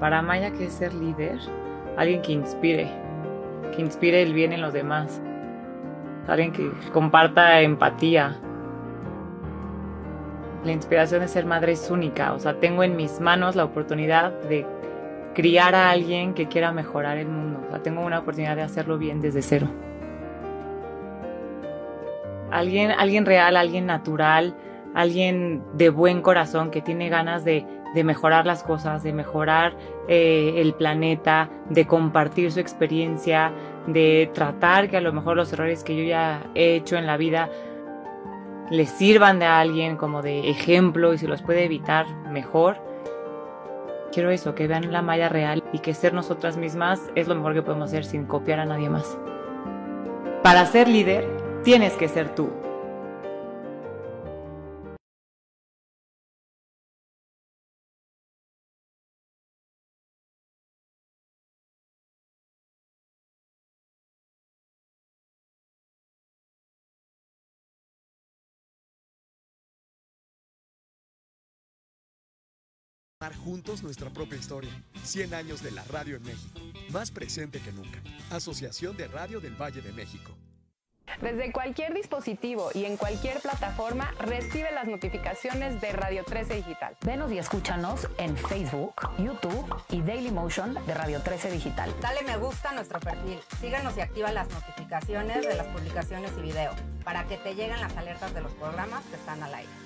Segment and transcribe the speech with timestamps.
[0.00, 1.38] Para Maya, ¿qué es ser líder?
[1.96, 2.88] Alguien que inspire,
[3.74, 5.22] que inspire el bien en los demás.
[6.28, 8.36] Alguien que comparta empatía.
[10.64, 12.34] La inspiración de ser madre es única.
[12.34, 14.66] O sea, tengo en mis manos la oportunidad de
[15.34, 17.60] criar a alguien que quiera mejorar el mundo.
[17.66, 19.68] O sea, tengo una oportunidad de hacerlo bien desde cero.
[22.50, 24.54] Alguien, alguien real, alguien natural,
[24.94, 27.66] alguien de buen corazón que tiene ganas de,
[28.04, 29.74] mejorar las cosas, de mejorar
[30.08, 33.52] eh, el planeta, de compartir su experiencia,
[33.86, 37.16] de tratar que a lo mejor los errores que yo ya he hecho en la
[37.16, 37.48] vida
[38.70, 42.78] les sirvan de alguien como de ejemplo y si los puede evitar mejor.
[44.12, 47.54] Quiero eso, que vean la malla real y que ser nosotras mismas es lo mejor
[47.54, 49.18] que podemos hacer sin copiar a nadie más.
[50.42, 51.28] Para ser líder,
[51.64, 52.50] tienes que ser tú.
[73.34, 74.70] Juntos nuestra propia historia.
[75.02, 76.60] 100 años de la radio en México.
[76.90, 78.00] Más presente que nunca.
[78.30, 80.36] Asociación de Radio del Valle de México.
[81.20, 86.96] Desde cualquier dispositivo y en cualquier plataforma recibe las notificaciones de Radio 13 Digital.
[87.02, 91.94] Venos y escúchanos en Facebook, YouTube y Daily Motion de Radio 13 Digital.
[92.02, 93.38] Dale me gusta a nuestro perfil.
[93.60, 96.72] Síganos y activa las notificaciones de las publicaciones y video
[97.04, 99.85] para que te lleguen las alertas de los programas que están al aire.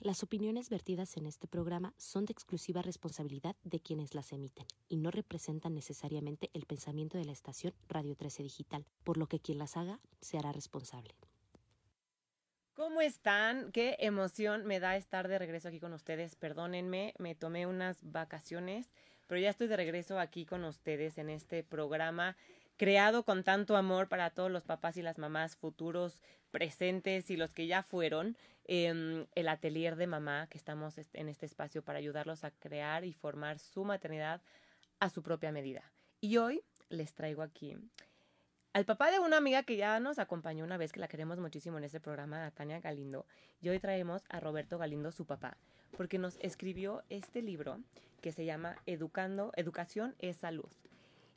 [0.00, 4.96] Las opiniones vertidas en este programa son de exclusiva responsabilidad de quienes las emiten y
[4.96, 9.58] no representan necesariamente el pensamiento de la estación Radio 13 Digital, por lo que quien
[9.58, 11.14] las haga se hará responsable.
[12.72, 13.72] ¿Cómo están?
[13.72, 16.34] Qué emoción me da estar de regreso aquí con ustedes.
[16.34, 18.90] Perdónenme, me tomé unas vacaciones,
[19.26, 22.38] pero ya estoy de regreso aquí con ustedes en este programa
[22.80, 27.52] creado con tanto amor para todos los papás y las mamás futuros, presentes y los
[27.52, 32.42] que ya fueron, em, el atelier de mamá, que estamos en este espacio para ayudarlos
[32.42, 34.40] a crear y formar su maternidad
[34.98, 35.92] a su propia medida.
[36.22, 37.76] Y hoy les traigo aquí
[38.72, 41.76] al papá de una amiga que ya nos acompañó una vez, que la queremos muchísimo
[41.76, 43.26] en este programa, a Tania Galindo.
[43.60, 45.58] Y hoy traemos a Roberto Galindo, su papá,
[45.98, 47.78] porque nos escribió este libro
[48.22, 50.70] que se llama Educando, Educación es Salud.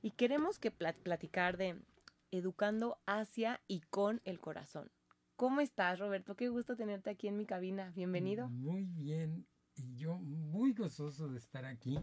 [0.06, 1.82] Y queremos que platicar de
[2.30, 4.92] educando hacia y con el corazón.
[5.38, 6.36] ¿Cómo estás, Roberto?
[6.36, 7.90] Qué gusto tenerte aquí en mi cabina.
[7.96, 8.50] Bienvenido.
[8.50, 9.48] Muy bien.
[9.76, 11.98] Y yo muy gozoso de estar aquí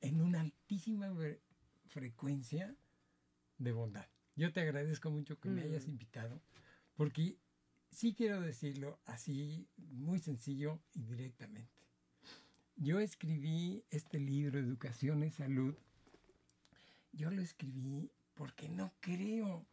[0.00, 1.14] en una altísima
[1.86, 2.74] frecuencia
[3.58, 4.08] de bondad.
[4.34, 5.90] Yo te agradezco mucho que me hayas mm.
[5.90, 6.42] invitado,
[6.96, 7.38] porque
[7.92, 11.70] sí quiero decirlo así, muy sencillo y directamente.
[12.74, 15.76] Yo escribí este libro, Educación y Salud,
[17.14, 19.66] yo lo escribí porque no creo,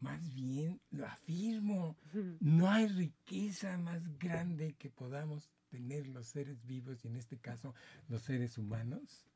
[0.00, 1.96] más bien lo afirmo.
[2.40, 7.74] No hay riqueza más grande que podamos tener los seres vivos y en este caso
[8.08, 9.26] los seres humanos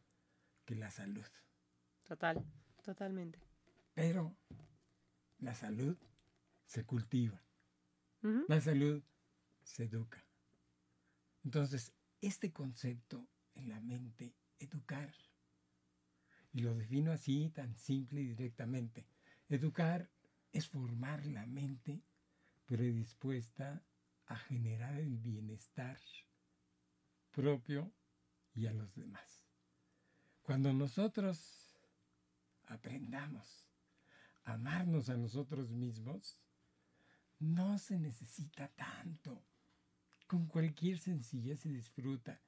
[0.64, 1.24] que la salud.
[2.02, 2.44] Total,
[2.84, 3.38] totalmente.
[3.94, 4.36] Pero
[5.38, 5.96] la salud
[6.66, 7.42] se cultiva.
[8.48, 9.04] La salud
[9.62, 10.26] se educa.
[11.44, 15.14] Entonces, este concepto en la mente, educar,
[16.56, 19.06] y lo defino así, tan simple y directamente.
[19.50, 20.08] Educar
[20.52, 22.02] es formar la mente
[22.64, 23.84] predispuesta
[24.24, 26.00] a generar el bienestar
[27.30, 27.92] propio
[28.54, 29.44] y a los demás.
[30.40, 31.76] Cuando nosotros
[32.68, 33.68] aprendamos
[34.44, 36.40] a amarnos a nosotros mismos,
[37.38, 39.44] no se necesita tanto.
[40.26, 42.40] Con cualquier sencillez se disfruta.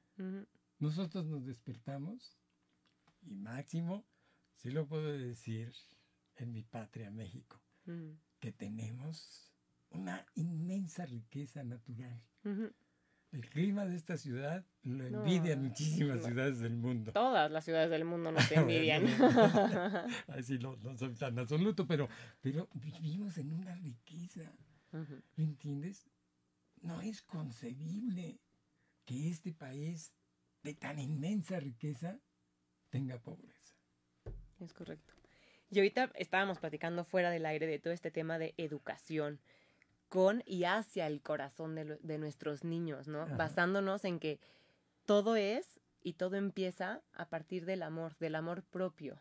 [0.79, 2.39] Nosotros nos despertamos
[3.23, 4.07] y máximo,
[4.57, 5.73] sí lo puedo decir
[6.37, 8.11] en mi patria México, mm.
[8.41, 9.53] que tenemos
[9.91, 12.23] una inmensa riqueza natural.
[13.31, 17.13] El clima de esta ciudad lo envidian muchísimas ciudades del mundo.
[17.13, 19.05] Todas las ciudades del mundo nos envidian.
[20.29, 22.09] Así no, no soy tan absoluto, pero,
[22.41, 24.51] pero vivimos en una riqueza.
[25.37, 26.09] ¿Me entiendes?
[26.81, 28.41] No es concebible
[29.05, 30.15] que este país
[30.63, 32.19] de tan inmensa riqueza
[32.91, 33.75] tenga pobreza.
[34.61, 35.15] Es correcto.
[35.71, 39.39] Y ahorita estábamos platicando fuera del aire de todo este tema de educación
[40.09, 43.23] con y hacia el corazón de, lo- de nuestros niños, ¿no?
[43.23, 43.37] Ajá.
[43.37, 44.41] Basándonos en que
[45.05, 49.21] todo es y todo empieza a partir del amor, del amor propio.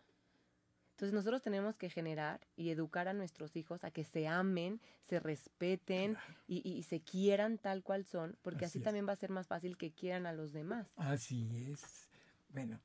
[0.92, 5.20] Entonces nosotros tenemos que generar y educar a nuestros hijos a que se amen, se
[5.20, 6.18] respeten
[6.48, 9.46] y, y se quieran tal cual son, porque así, Así también va a ser más
[9.48, 10.88] fácil que quieran a los demás.
[10.96, 12.10] Así es.
[12.50, 12.80] Bueno,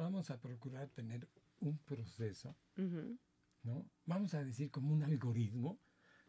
[0.00, 1.28] vamos a procurar tener
[1.60, 2.56] un proceso.
[3.62, 3.86] ¿no?
[4.06, 5.78] Vamos a decir como un algoritmo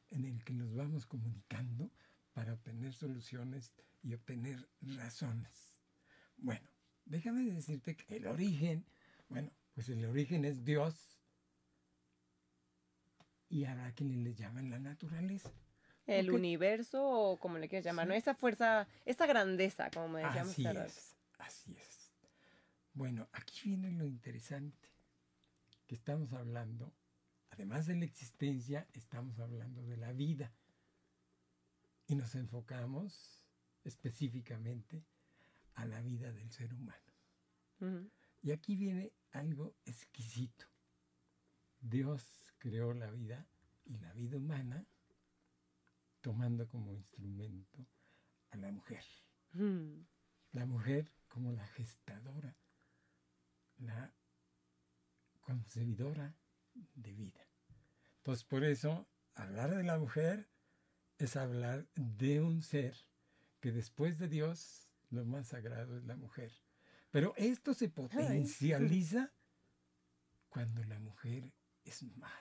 [0.10, 1.90] en el que nos vamos comunicando
[2.34, 3.72] para obtener soluciones
[4.04, 5.82] y obtener razones.
[6.38, 6.68] Bueno,
[7.06, 8.86] déjame decirte que el origen,
[9.30, 11.18] bueno, pues el origen es Dios
[13.48, 15.52] y habrá quienes le llaman la naturaleza.
[16.08, 18.14] El universo o como le quieras llamar, ¿no?
[18.14, 22.01] Esa fuerza, esa grandeza, como me decíamos Así es, así es.
[22.94, 24.90] Bueno, aquí viene lo interesante,
[25.88, 26.94] que estamos hablando,
[27.50, 30.52] además de la existencia, estamos hablando de la vida.
[32.08, 33.46] Y nos enfocamos
[33.84, 35.06] específicamente
[35.76, 37.00] a la vida del ser humano.
[38.44, 40.66] Y aquí viene algo exquisito.
[41.80, 43.48] Dios creó la vida
[43.86, 44.86] y la vida humana
[46.22, 47.88] tomando como instrumento
[48.52, 49.04] a la mujer.
[49.54, 50.04] Mm.
[50.52, 52.56] La mujer como la gestadora,
[53.82, 54.14] la
[55.42, 56.36] concebidora
[56.96, 57.48] de vida.
[58.18, 60.50] Entonces, por eso, hablar de la mujer
[61.18, 62.96] es hablar de un ser
[63.60, 66.52] que después de Dios, lo más sagrado es la mujer.
[67.12, 69.34] Pero esto se potencializa
[70.50, 71.54] cuando la mujer
[71.84, 72.38] es madre.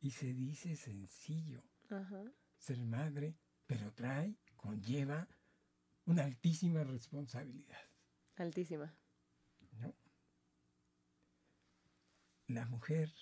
[0.00, 2.22] Y se dice sencillo, Ajá.
[2.56, 3.36] ser madre,
[3.66, 5.28] pero trae, conlleva
[6.04, 7.90] una altísima responsabilidad.
[8.36, 8.94] Altísima.
[9.80, 9.94] ¿no?
[12.48, 13.12] La mujer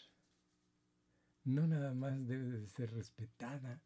[1.42, 3.82] no nada más debe de ser respetada,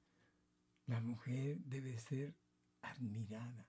[0.84, 2.36] la mujer debe ser
[2.82, 3.66] admirada.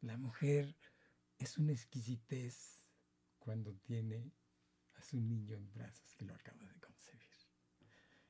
[0.00, 0.76] La mujer
[1.38, 2.84] es una exquisitez
[3.38, 4.32] cuando tiene
[4.94, 7.36] a su niño en brazos que lo acaba de concebir.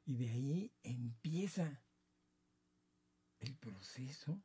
[0.04, 1.82] Y de ahí empieza
[3.38, 4.42] el proceso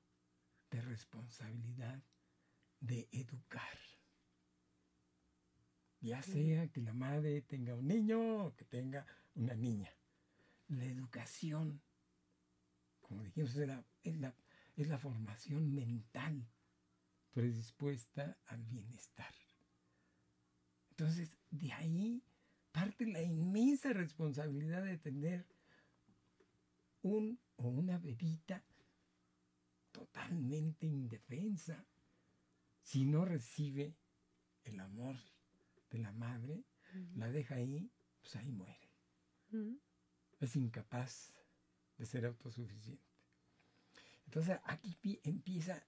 [0.70, 2.02] de responsabilidad
[2.80, 3.78] de educar.
[6.04, 9.06] Ya sea que la madre tenga un niño o que tenga
[9.36, 9.90] una niña.
[10.68, 11.82] La educación,
[13.00, 14.36] como dijimos, es la, es la,
[14.76, 16.46] es la formación mental
[17.32, 19.34] predispuesta al bienestar.
[20.90, 22.22] Entonces, de ahí
[22.74, 25.48] parte la inmensa responsabilidad de tener
[27.02, 28.62] un o una bebita
[29.94, 31.86] totalmente indefensa
[32.82, 33.96] si no recibe
[34.66, 35.16] el amor
[35.94, 36.64] de la madre,
[37.16, 38.90] la deja ahí, pues ahí muere.
[40.40, 41.32] Es incapaz
[41.98, 43.02] de ser autosuficiente.
[44.26, 45.86] Entonces aquí pi- empieza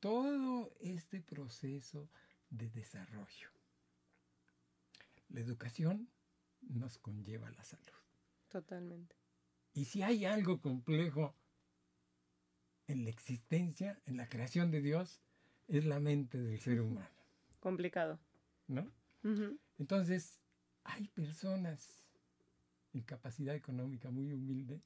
[0.00, 2.08] todo este proceso
[2.50, 3.50] de desarrollo.
[5.28, 6.08] La educación
[6.60, 7.84] nos conlleva la salud.
[8.48, 9.16] Totalmente.
[9.74, 11.34] Y si hay algo complejo
[12.86, 15.20] en la existencia, en la creación de Dios,
[15.66, 17.10] es la mente del ser humano,
[17.60, 18.18] Complicado.
[18.68, 18.90] ¿no?
[19.78, 20.40] Entonces,
[20.84, 22.04] hay personas
[22.92, 24.82] en capacidad económica muy humilde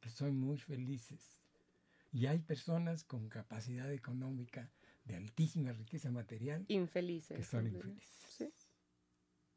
[0.00, 1.40] que son muy felices.
[2.12, 4.70] Y hay personas con capacidad económica
[5.04, 7.36] de altísima riqueza material Infelices.
[7.36, 8.26] que son infelices.
[8.28, 8.52] Sí.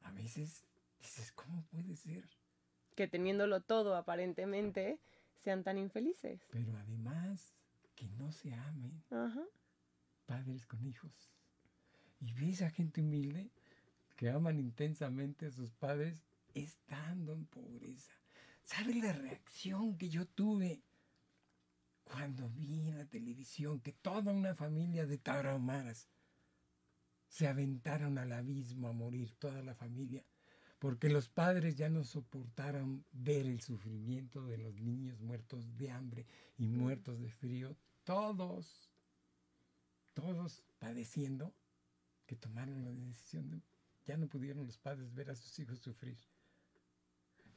[0.01, 0.65] A veces
[0.99, 2.27] dices, ¿cómo puede ser?
[2.95, 4.99] Que teniéndolo todo aparentemente
[5.37, 6.41] sean tan infelices.
[6.51, 7.53] Pero además
[7.95, 9.43] que no se amen Ajá.
[10.25, 11.31] padres con hijos.
[12.19, 13.49] Y ves a gente humilde
[14.21, 16.21] que aman intensamente a sus padres
[16.53, 18.13] estando en pobreza.
[18.61, 20.83] ¿Sabes la reacción que yo tuve
[22.03, 26.07] cuando vi en la televisión que toda una familia de tarahumaras
[27.29, 30.23] se aventaron al abismo a morir, toda la familia?
[30.77, 36.27] Porque los padres ya no soportaron ver el sufrimiento de los niños muertos de hambre
[36.59, 38.91] y muertos de frío, todos
[40.13, 41.55] todos padeciendo,
[42.27, 43.61] que tomaron la decisión de,
[44.05, 46.17] ya no pudieron los padres ver a sus hijos sufrir.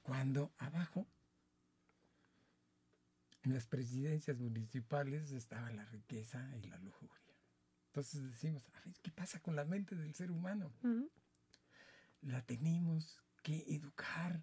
[0.03, 1.07] Cuando abajo,
[3.43, 7.15] en las presidencias municipales, estaba la riqueza y la lujuria.
[7.89, 10.73] Entonces decimos, a ver, ¿qué pasa con la mente del ser humano?
[12.23, 14.43] La tenemos que educar,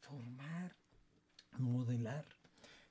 [0.00, 0.74] formar,
[1.58, 2.24] modelar.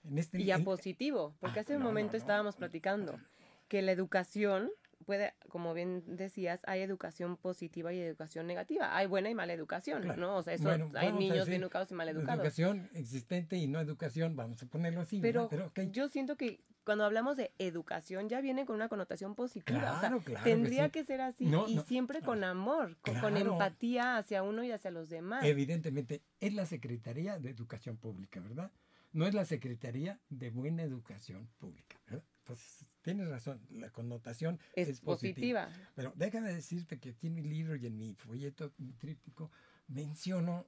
[0.03, 2.17] En este, Y a positivo, porque Ah, hace un no, momento no.
[2.17, 3.19] estábamos platicando
[3.67, 4.71] que la educación
[5.05, 8.95] puede, como bien decías, hay educación positiva y educación negativa.
[8.95, 10.19] Hay buena y mala educación, Claro.
[10.19, 10.37] ¿no?
[10.37, 12.39] O sea, eso, Bueno, hay niños bien educados y mal educados.
[12.39, 15.19] Educación existente y no educación, vamos a ponerlo así.
[15.21, 15.49] Pero,
[15.91, 19.77] yo siento que cuando hablamos de educación ya viene con una connotación positiva.
[19.77, 20.91] o sea, Claro, claro que tendría sí.
[20.91, 21.83] que ser así No, y no.
[21.83, 25.43] siempre con amor, con, empatía hacia uno y hacia los demás.
[25.43, 28.71] Evidentemente, es la Secretaría de Educación Pública, ¿verdad?
[29.13, 32.23] No es la Secretaría de Buena Educación Pública, ¿verdad?
[32.45, 35.65] Pues tienes razón, la connotación es, es, positiva.
[35.65, 35.91] positiva.
[35.95, 39.51] Pero déjame decirte que aquí en mi libro y en mi folleto, mi tríptico,
[39.87, 40.67] menciono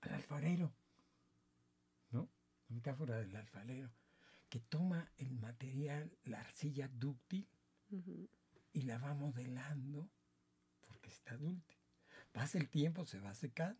[0.00, 0.72] al alfarero,
[2.10, 2.28] ¿no?
[2.68, 3.90] La metáfora del alfarero,
[4.48, 7.48] que toma el material, la arcilla dúctil,
[8.72, 10.08] y la va modelando
[10.80, 11.78] porque está dúctil.
[12.32, 13.78] Pasa el tiempo, se va secando.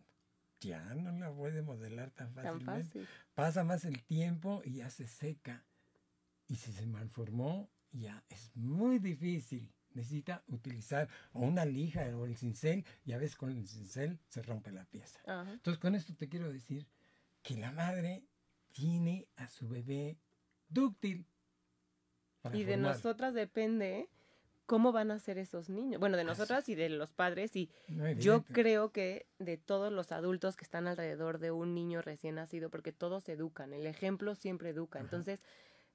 [0.60, 2.84] Ya no la puede modelar tan Tan fácilmente.
[2.84, 3.08] fácil.
[3.34, 5.64] Pasa más el tiempo y ya se seca.
[6.52, 9.72] Y si se malformó, ya es muy difícil.
[9.94, 14.42] Necesita utilizar o una lija o el cincel y a veces con el cincel se
[14.42, 15.18] rompe la pieza.
[15.26, 15.50] Ajá.
[15.50, 16.86] Entonces con esto te quiero decir
[17.42, 18.22] que la madre
[18.72, 20.18] tiene a su bebé
[20.68, 21.26] dúctil.
[22.42, 22.96] para Y de formar.
[22.96, 24.10] nosotras depende
[24.66, 26.00] cómo van a ser esos niños.
[26.00, 27.56] Bueno, de nosotras y de los padres.
[27.56, 32.02] Y No, yo creo que de todos los adultos que están alrededor de un niño
[32.02, 34.98] recién nacido, porque todos educan, el ejemplo siempre educa.
[34.98, 35.06] Ajá.
[35.06, 35.42] Entonces,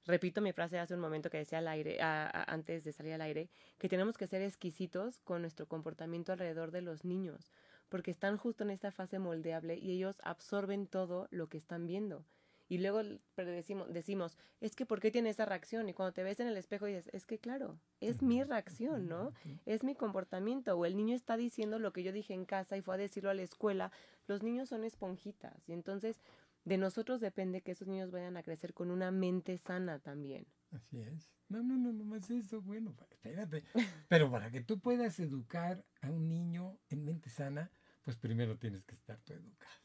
[0.06, 3.12] repito mi frase hace un momento que decía al aire, a- a- antes de salir
[3.14, 7.52] al aire, que tenemos que ser exquisitos con nuestro comportamiento alrededor de los niños,
[7.88, 12.24] porque están justo en esta fase moldeable y ellos absorben todo lo que están viendo.
[12.70, 13.00] Y luego
[13.36, 15.88] decimos, decimos, es que ¿por qué tiene esa reacción?
[15.88, 19.32] Y cuando te ves en el espejo dices, es que claro, es mi reacción, ¿no?
[19.64, 20.76] Es mi comportamiento.
[20.76, 23.30] O el niño está diciendo lo que yo dije en casa y fue a decirlo
[23.30, 23.90] a la escuela.
[24.26, 25.66] Los niños son esponjitas.
[25.66, 26.20] Y entonces
[26.68, 30.46] de nosotros depende que esos niños vayan a crecer con una mente sana también.
[30.70, 31.32] Así es.
[31.48, 32.60] No, no, no, no más eso.
[32.60, 33.64] Bueno, espérate.
[34.08, 37.70] Pero para que tú puedas educar a un niño en mente sana,
[38.02, 39.80] pues primero tienes que estar tú educado.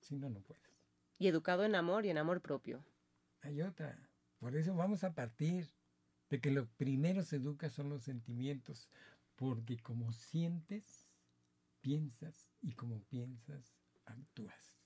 [0.00, 0.62] Si no, no puedes.
[1.18, 2.84] Y educado en amor y en amor propio.
[3.40, 3.98] Hay otra.
[4.38, 5.66] Por eso vamos a partir
[6.30, 8.88] de que lo primero se educa son los sentimientos.
[9.34, 11.08] Porque como sientes,
[11.80, 13.76] piensas y como piensas,
[14.06, 14.78] actúas.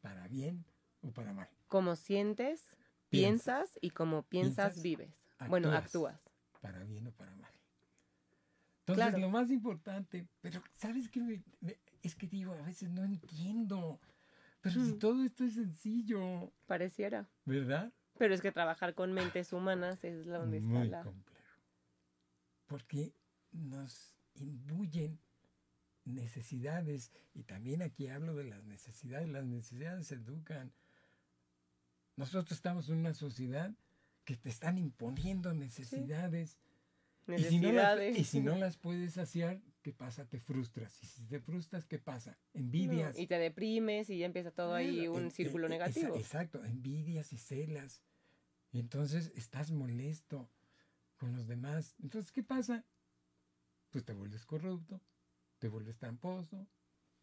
[0.00, 0.64] Para bien
[1.02, 1.48] o para mal.
[1.68, 2.76] Como sientes,
[3.08, 3.70] Piensas.
[3.70, 5.14] piensas, y como piensas, Piensas, vives.
[5.48, 6.20] Bueno, actúas.
[6.60, 7.50] para bien o para mal.
[8.80, 9.18] Entonces, Claro.
[9.18, 11.20] lo más importante, pero ¿sabes qué?
[11.20, 14.00] Me- me- es que digo, a veces no entiendo.
[14.60, 14.98] Pero si Mm.
[14.98, 17.28] todo esto es sencillo, Pareciera.
[17.44, 17.92] ¿verdad?
[18.18, 21.02] Pero es que trabajar con mentes humanas es la donde está Muy la...
[21.02, 21.40] complejo.
[22.66, 23.12] Porque
[23.52, 25.18] nos imbuyen
[26.04, 30.72] necesidades, y también aquí hablo de las necesidades, las necesidades se educan.
[32.16, 33.72] Nosotros estamos en una sociedad
[34.24, 36.58] que te están imponiendo necesidades.
[37.28, 38.18] Y si, no las, Necesidades.
[38.18, 40.26] y si no las puedes saciar, ¿qué pasa?
[40.26, 41.02] Te frustras.
[41.02, 42.38] Y si te frustras, ¿qué pasa?
[42.52, 43.14] Envidias.
[43.14, 46.16] No, y te deprimes y ya empieza todo ahí un eh, círculo eh, negativo.
[46.16, 48.02] Exacto, envidias y celas.
[48.72, 50.50] Y entonces estás molesto
[51.16, 51.94] con los demás.
[52.02, 52.84] Entonces, ¿qué pasa?
[53.90, 55.00] Pues te vuelves corrupto,
[55.58, 56.66] te vuelves tramposo,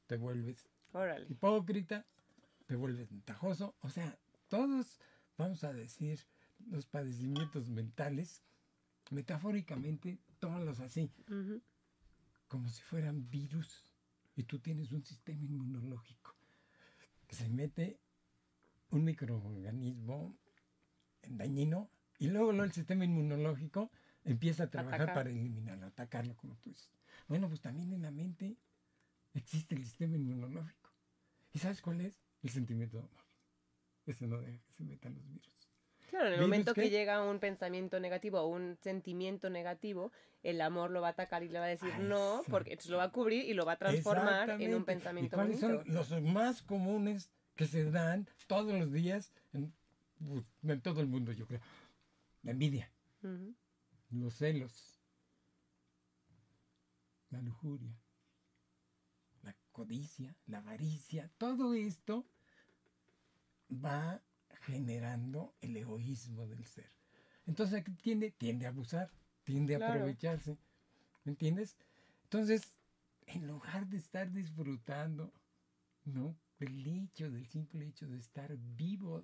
[0.05, 1.25] te vuelves Órale.
[1.27, 2.05] hipócrita,
[2.67, 3.75] te vuelves ventajoso.
[3.81, 4.17] O sea,
[4.50, 5.00] todos,
[5.38, 6.20] vamos a decir,
[6.70, 8.44] los padecimientos mentales,
[9.12, 11.12] metafóricamente, tómalos así,
[12.48, 13.86] como si fueran virus.
[14.36, 16.36] Y tú tienes un sistema inmunológico.
[17.27, 18.00] que Se mete
[18.89, 20.36] un microorganismo
[21.27, 23.91] dañino y luego, luego el sistema inmunológico
[24.24, 25.15] empieza a trabajar Atacar.
[25.15, 26.91] para eliminarlo, atacarlo, como tú dices.
[27.27, 28.58] Bueno, pues también en la mente
[29.34, 30.91] existe el sistema inmunológico.
[31.53, 32.20] ¿Y sabes cuál es?
[32.41, 33.28] El sentimiento de amor.
[34.28, 35.50] No deja que se metan los virus.
[36.10, 40.12] Claro, en el ¿Virus momento que llega un pensamiento negativo o un sentimiento negativo,
[40.42, 42.98] el amor lo va a atacar y le va a decir Ah, no, porque lo
[42.98, 45.84] va a cubrir y lo va a transformar en un pensamiento ¿Y cuáles bonito.
[45.86, 49.72] son los más comunes que se dan todos los días en,
[50.63, 51.62] en todo el mundo, yo creo?
[52.42, 52.92] La envidia,
[54.10, 55.00] los celos,
[57.30, 58.01] la lujuria,
[59.44, 62.25] la codicia, la avaricia, todo esto
[63.72, 64.22] va
[64.62, 66.90] generando el egoísmo del ser.
[67.46, 68.32] Entonces, ¿a qué tiende?
[68.32, 69.12] Tiende a abusar,
[69.44, 70.58] tiende a aprovecharse.
[71.24, 71.78] ¿Me entiendes?
[72.24, 72.74] Entonces,
[73.26, 75.34] en lugar de estar disfrutando,
[76.06, 76.38] ¿no?
[76.60, 79.24] Del hecho, del simple hecho de estar vivos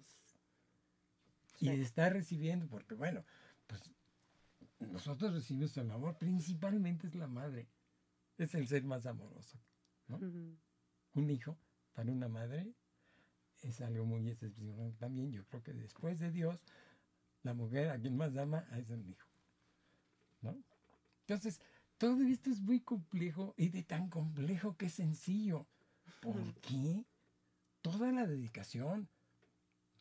[1.60, 3.25] y de estar recibiendo, porque bueno,
[3.68, 3.92] pues
[4.80, 7.68] nosotros recibimos el amor, principalmente es la madre,
[8.38, 9.60] es el ser más amoroso,
[10.08, 10.18] ¿no?
[11.14, 11.58] Un hijo
[11.94, 12.74] para una madre
[13.65, 15.31] es algo muy excepcional también.
[15.31, 16.60] Yo creo que después de Dios,
[17.43, 19.27] la mujer a quien más ama es el hijo.
[20.41, 20.55] ¿no?
[21.22, 21.60] Entonces,
[21.98, 25.65] todo esto es muy complejo y de tan complejo que es sencillo.
[26.22, 27.05] ¿Por qué?
[27.81, 29.10] Toda la dedicación.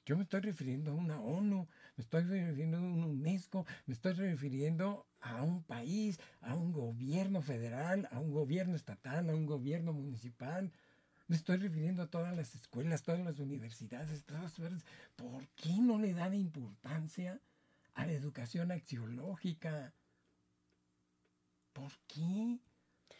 [0.06, 1.66] Yo me estoy refiriendo a una ONU,
[1.96, 7.40] me estoy refiriendo a un UNESCO, me estoy refiriendo a un país, a un gobierno
[7.40, 10.70] federal, a un gobierno estatal, a un gobierno municipal.
[11.26, 14.84] Me estoy refiriendo a todas las escuelas, todas las universidades, todas las...
[15.16, 17.40] ¿Por qué no le dan importancia
[17.94, 19.94] a la educación axiológica?
[21.72, 22.58] ¿Por qué?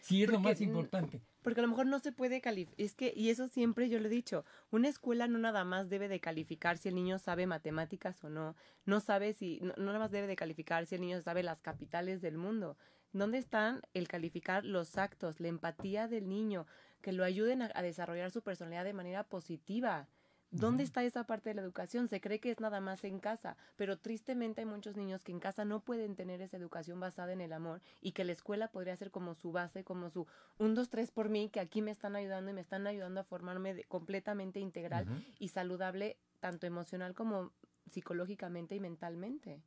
[0.01, 1.23] Sí, es lo más importante.
[1.41, 2.79] Porque a lo mejor no se puede calificar.
[2.79, 6.09] Es que, y eso siempre yo lo he dicho, una escuela no nada más debe
[6.09, 8.55] de calificar si el niño sabe matemáticas o no.
[8.85, 11.63] No sabe si, no, no nada más debe de calificar si el niño sabe las
[11.63, 12.77] capitales del mundo.
[13.13, 16.67] ¿Dónde están el calificar los actos, la empatía del niño,
[17.05, 20.09] que lo ayuden a, a desarrollar su personalidad de manera positiva?
[20.51, 22.09] ¿Dónde está esa parte de la educación?
[22.09, 25.41] Se cree que es nada más en casa, pero tristemente hay muchos niños que en
[25.41, 28.97] casa no pueden tener esa educación basada en el amor y que la escuela podría
[28.97, 32.17] ser como su base, como su un, dos, tres por mí, que aquí me están
[32.17, 35.07] ayudando y me están ayudando a formarme de, completamente integral
[35.39, 37.53] y saludable, tanto emocional como
[37.91, 39.61] psicológicamente y mentalmente.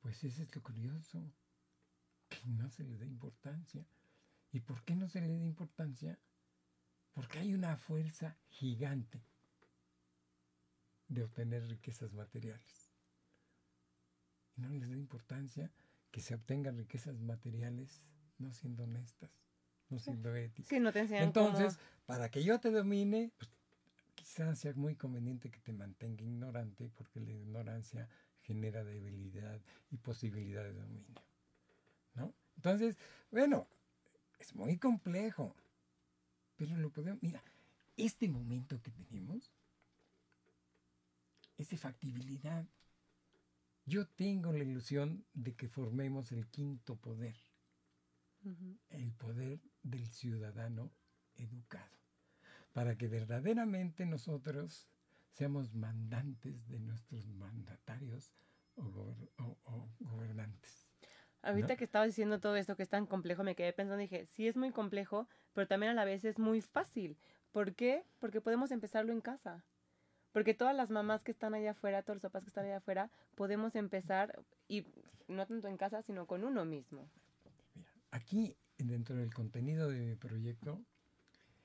[0.00, 1.22] Pues eso es lo curioso,
[2.28, 3.84] que no se le da importancia.
[4.52, 6.18] ¿Y por qué no se le da importancia?
[7.12, 9.22] Porque hay una fuerza gigante
[11.08, 12.90] de obtener riquezas materiales.
[14.56, 15.70] Y no les da importancia
[16.10, 18.02] que se obtengan riquezas materiales
[18.38, 19.30] no siendo honestas,
[19.88, 20.68] no siendo éticas.
[20.68, 23.50] Sí, no te Entonces, para que yo te domine, pues,
[24.14, 28.08] quizás sea muy conveniente que te mantenga ignorante, porque la ignorancia
[28.40, 31.22] genera debilidad y posibilidad de dominio.
[32.14, 32.34] ¿No?
[32.56, 32.96] Entonces,
[33.30, 33.68] bueno,
[34.40, 35.54] es muy complejo,
[36.56, 37.42] pero lo podemos, mira,
[37.96, 39.52] este momento que tenemos
[41.58, 42.66] es de factibilidad.
[43.84, 47.36] Yo tengo la ilusión de que formemos el quinto poder,
[48.88, 50.90] el poder del ciudadano
[51.36, 51.96] educado,
[52.72, 54.88] para que verdaderamente nosotros
[55.32, 58.32] seamos mandantes de nuestros mandatarios
[58.76, 60.89] o, gober- o- o gobernantes.
[61.42, 61.76] Ahorita ¿no?
[61.76, 64.46] que estaba diciendo todo esto que es tan complejo, me quedé pensando y dije, sí
[64.46, 67.16] es muy complejo, pero también a la vez es muy fácil.
[67.52, 68.04] ¿Por qué?
[68.18, 69.64] Porque podemos empezarlo en casa.
[70.32, 73.10] Porque todas las mamás que están allá afuera, todos los papás que están allá afuera,
[73.34, 74.86] podemos empezar, y
[75.28, 77.08] no tanto en casa, sino con uno mismo.
[77.74, 80.80] Mira, aquí dentro del contenido de mi proyecto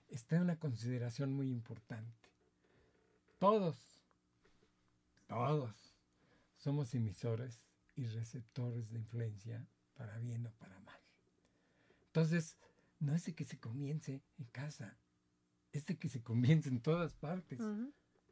[0.10, 2.30] está una consideración muy importante.
[3.40, 3.78] Todos,
[5.28, 5.94] todos
[6.58, 7.60] somos emisores
[7.96, 11.00] y receptores de influencia para bien o para mal.
[12.08, 12.58] Entonces,
[13.00, 14.98] no es de que se comience en casa,
[15.72, 17.60] es de que se comience en todas partes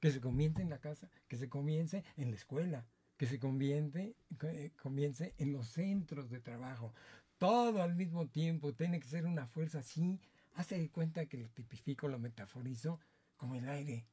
[0.03, 4.17] que se comience en la casa, que se comience en la escuela, que se comience,
[4.41, 6.93] eh, comience en los centros de trabajo.
[7.37, 10.19] Todo al mismo tiempo tiene que ser una fuerza así.
[10.55, 12.99] Hace de cuenta que lo tipifico, lo metaforizo
[13.37, 14.05] como el aire.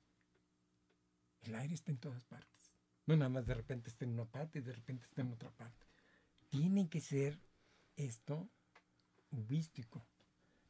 [1.40, 2.59] El aire está en todas partes.
[3.10, 5.50] No nada más de repente está en una parte y de repente está en otra
[5.50, 5.84] parte.
[6.48, 7.40] Tiene que ser
[7.96, 8.48] esto
[9.32, 10.06] ubístico.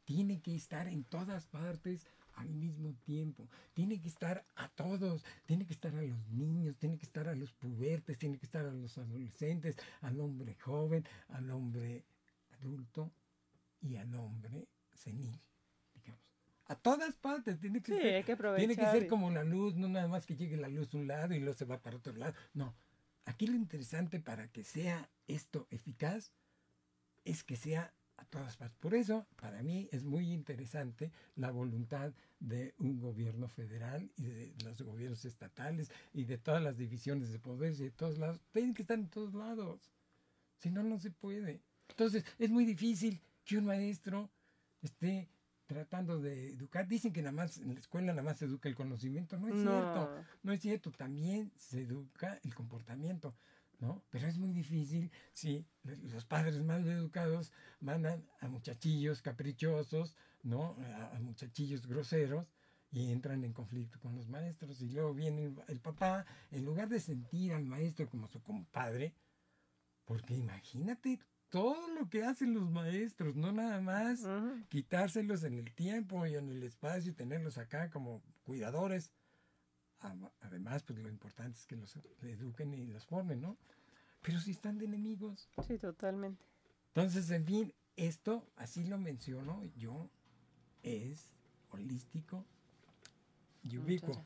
[0.06, 3.46] Tiene que estar en todas partes al mismo tiempo.
[3.74, 5.22] Tiene que estar a todos.
[5.44, 8.64] Tiene que estar a los niños, tiene que estar a los pubertes, tiene que estar
[8.64, 12.06] a los adolescentes, al hombre joven, al hombre
[12.52, 13.12] adulto
[13.82, 15.38] y al hombre senil.
[16.70, 18.14] A todas partes tiene que Sí, ser.
[18.14, 20.94] hay que Tiene que ser como la luz, no nada más que llegue la luz
[20.94, 22.32] a un lado y luego se va para otro lado.
[22.54, 22.76] No.
[23.24, 26.30] Aquí lo interesante para que sea esto eficaz
[27.24, 28.78] es que sea a todas partes.
[28.78, 34.54] Por eso, para mí es muy interesante la voluntad de un gobierno federal y de
[34.64, 38.40] los gobiernos estatales y de todas las divisiones de poderes y de todos lados.
[38.52, 39.90] Tienen que estar en todos lados.
[40.58, 41.62] Si no, no se puede.
[41.88, 44.30] Entonces, es muy difícil que un maestro
[44.82, 45.28] esté
[45.70, 46.88] tratando de educar.
[46.88, 49.38] Dicen que nada más en la escuela nada más se educa el conocimiento.
[49.38, 50.24] No es cierto.
[50.42, 50.52] No.
[50.52, 53.36] Es cierto, también se educa el comportamiento,
[53.78, 54.02] ¿no?
[54.10, 60.76] Pero es muy difícil si los padres mal educados mandan a muchachillos caprichosos, ¿no?
[60.80, 62.52] A, a muchachillos groseros
[62.90, 66.88] y entran en conflicto con los maestros y luego viene el, el papá, en lugar
[66.88, 69.14] de sentir al maestro como su compadre,
[70.04, 74.26] porque imagínate todo lo que hacen los maestros, no nada más
[74.68, 79.10] quitárselos en el tiempo y en el espacio y tenerlos acá como cuidadores.
[80.40, 83.58] Además, pues lo importante es que los eduquen y los formen, ¿no?
[84.22, 85.50] Pero si están de enemigos.
[85.66, 86.42] Sí, totalmente.
[86.88, 90.08] Entonces, en fin, esto, así lo menciono yo,
[90.82, 91.34] es
[91.70, 92.46] holístico
[93.62, 94.22] y ubicuo.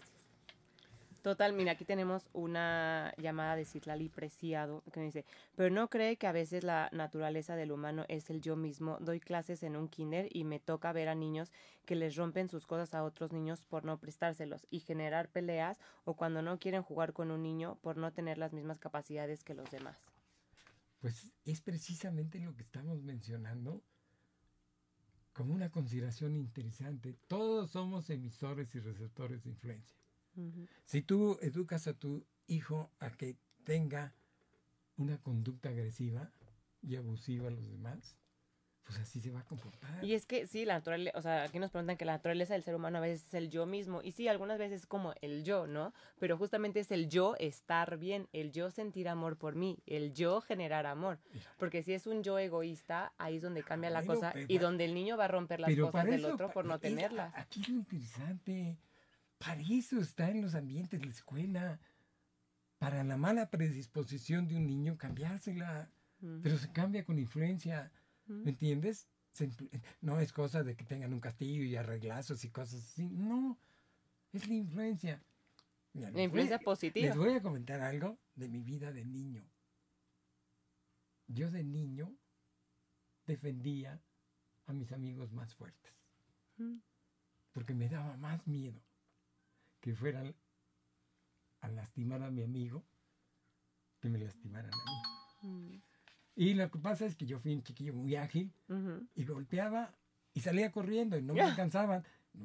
[1.24, 5.24] Total, mira, aquí tenemos una llamada de Citlali Preciado que me dice,
[5.56, 8.98] pero no cree que a veces la naturaleza del humano es el yo mismo.
[9.00, 11.50] Doy clases en un kinder y me toca ver a niños
[11.86, 16.12] que les rompen sus cosas a otros niños por no prestárselos y generar peleas o
[16.14, 19.70] cuando no quieren jugar con un niño por no tener las mismas capacidades que los
[19.70, 19.96] demás.
[20.98, 23.82] Pues es precisamente lo que estamos mencionando
[25.32, 27.16] como una consideración interesante.
[27.28, 30.03] Todos somos emisores y receptores de influencia.
[30.84, 34.14] Si tú educas a tu hijo a que tenga
[34.96, 36.30] una conducta agresiva
[36.82, 38.16] y abusiva a los demás,
[38.84, 40.04] pues así se va a comportar.
[40.04, 42.62] Y es que sí, la naturaleza, o sea, aquí nos preguntan que la naturaleza del
[42.62, 44.02] ser humano a veces es el yo mismo.
[44.02, 45.94] Y sí, algunas veces es como el yo, ¿no?
[46.18, 50.42] Pero justamente es el yo estar bien, el yo sentir amor por mí, el yo
[50.42, 51.18] generar amor.
[51.58, 54.92] Porque si es un yo egoísta, ahí es donde cambia la cosa y donde el
[54.94, 57.32] niño va a romper las cosas del otro por no tenerlas.
[57.36, 58.76] Aquí lo interesante.
[59.44, 61.80] Para eso está en los ambientes de la escuela.
[62.78, 65.90] Para la mala predisposición de un niño, cambiársela.
[66.42, 67.92] Pero se cambia con influencia.
[68.26, 69.08] ¿Me entiendes?
[70.00, 73.08] no es cosa de que tengan un castillo y arreglazos y cosas así.
[73.10, 73.58] No.
[74.32, 75.22] Es la influencia.
[75.92, 77.08] la influencia positiva.
[77.08, 79.44] Les voy a comentar algo de mi vida de niño.
[81.26, 82.14] Yo de niño
[83.26, 84.00] defendía
[84.66, 85.92] a mis amigos más fuertes.
[87.52, 88.80] Porque me daba más miedo
[89.84, 90.34] que fueran
[91.60, 92.86] a lastimar a mi amigo
[94.00, 95.50] que me lastimaran a mí.
[95.50, 95.82] Mm.
[96.36, 98.50] Y lo que pasa es que yo fui un chiquillo muy ágil
[99.14, 99.94] y golpeaba
[100.32, 102.02] y salía corriendo y no me alcanzaban.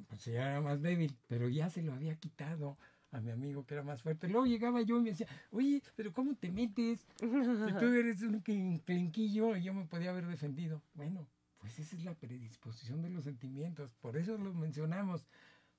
[0.10, 2.78] Pues ya era más débil, pero ya se lo había quitado
[3.12, 4.28] a mi amigo que era más fuerte.
[4.28, 7.08] Luego llegaba yo y me decía, oye, pero ¿cómo te metes?
[7.19, 10.84] Si tú eres un clinquillo y yo me podía haber defendido.
[10.93, 11.25] Bueno,
[11.58, 13.95] pues esa es la predisposición de los sentimientos.
[14.02, 15.25] Por eso los mencionamos.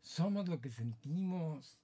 [0.01, 1.79] Somos lo que sentimos.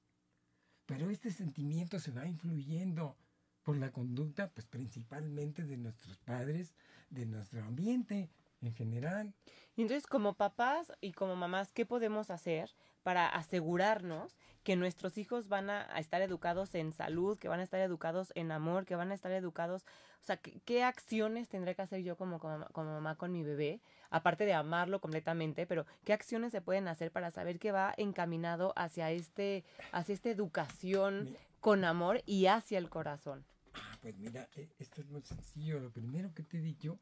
[0.87, 3.17] Pero este sentimiento se va influyendo
[3.63, 6.75] por la conducta, pues principalmente de nuestros padres,
[7.11, 8.31] de nuestro ambiente
[8.63, 9.35] en general.
[9.77, 15.47] Y entonces, como papás y como mamás, ¿qué podemos hacer para asegurarnos que nuestros hijos
[15.49, 19.13] van a, estar educados en salud, que van a estar educados en amor, que van
[19.13, 19.85] a estar educados,
[20.21, 23.81] o sea, ¿qué, acciones tendré que hacer yo como, como, mamá con mi bebé?
[24.11, 28.73] Aparte de amarlo completamente, pero ¿qué acciones se pueden hacer para saber que va encaminado
[28.75, 33.45] hacia, este, hacia esta educación con amor y hacia el corazón?
[33.75, 35.79] Ah, pues mira, e, esto es muy sencillo.
[35.79, 36.99] Lo primero que te he dicho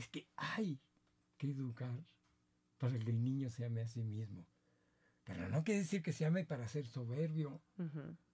[0.00, 0.80] es que hay
[1.36, 2.04] que educar
[2.78, 4.46] para que el niño se ame a sí mismo.
[5.24, 7.62] Pero no quiere decir que se ame para ser soberbio.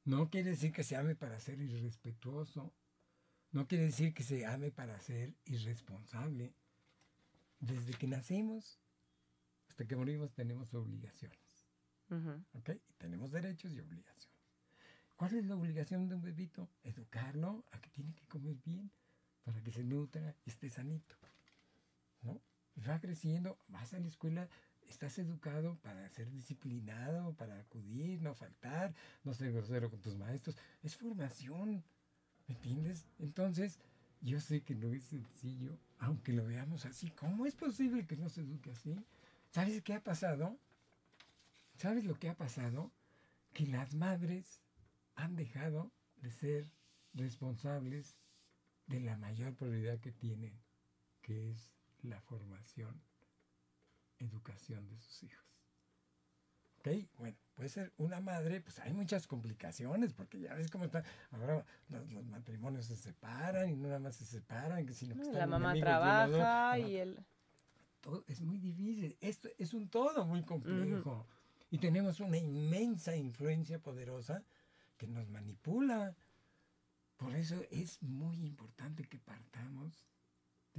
[0.04, 2.72] No quiere decir que se ame para ser irrespetuoso.
[3.50, 6.54] No quiere decir que se ame para ser irresponsable.
[7.58, 8.80] Desde que nacemos
[9.68, 11.38] hasta que morimos tenemos obligaciones.
[12.52, 12.70] ¿Ok?
[12.98, 14.40] tenemos derechos y obligaciones.
[15.16, 16.70] ¿Cuál es la obligación de un bebito?
[16.84, 18.92] Educarlo a que tiene que comer bien
[19.42, 21.16] para que se nutra y esté sanito.
[22.22, 22.40] ¿No?
[22.88, 24.48] va creciendo, vas a la escuela,
[24.88, 30.56] estás educado para ser disciplinado, para acudir, no faltar, no ser grosero con tus maestros.
[30.82, 31.84] Es formación,
[32.46, 33.06] ¿me entiendes?
[33.18, 33.78] Entonces,
[34.20, 37.10] yo sé que no es sencillo, aunque lo veamos así.
[37.10, 39.04] ¿Cómo es posible que no se eduque así?
[39.50, 40.58] ¿Sabes qué ha pasado?
[41.76, 42.90] ¿Sabes lo que ha pasado?
[43.52, 44.60] Que las madres
[45.14, 46.70] han dejado de ser
[47.14, 48.16] responsables
[48.86, 50.52] de la mayor prioridad que tienen,
[51.22, 51.75] que es
[52.06, 53.00] la formación,
[54.18, 55.44] educación de sus hijos.
[56.78, 56.88] ¿Ok?
[57.18, 61.64] Bueno, puede ser una madre, pues hay muchas complicaciones, porque ya ves cómo está, ahora
[61.88, 65.74] los, matrimonios se separan y no nada más se separan, sino que están La mamá
[65.74, 67.24] trabaja y él...
[68.00, 71.26] Todo, es muy difícil, esto es un todo muy complejo.
[71.70, 74.44] Y tenemos una inmensa influencia poderosa
[74.96, 76.14] que nos manipula.
[77.16, 80.06] Por eso es muy importante que partamos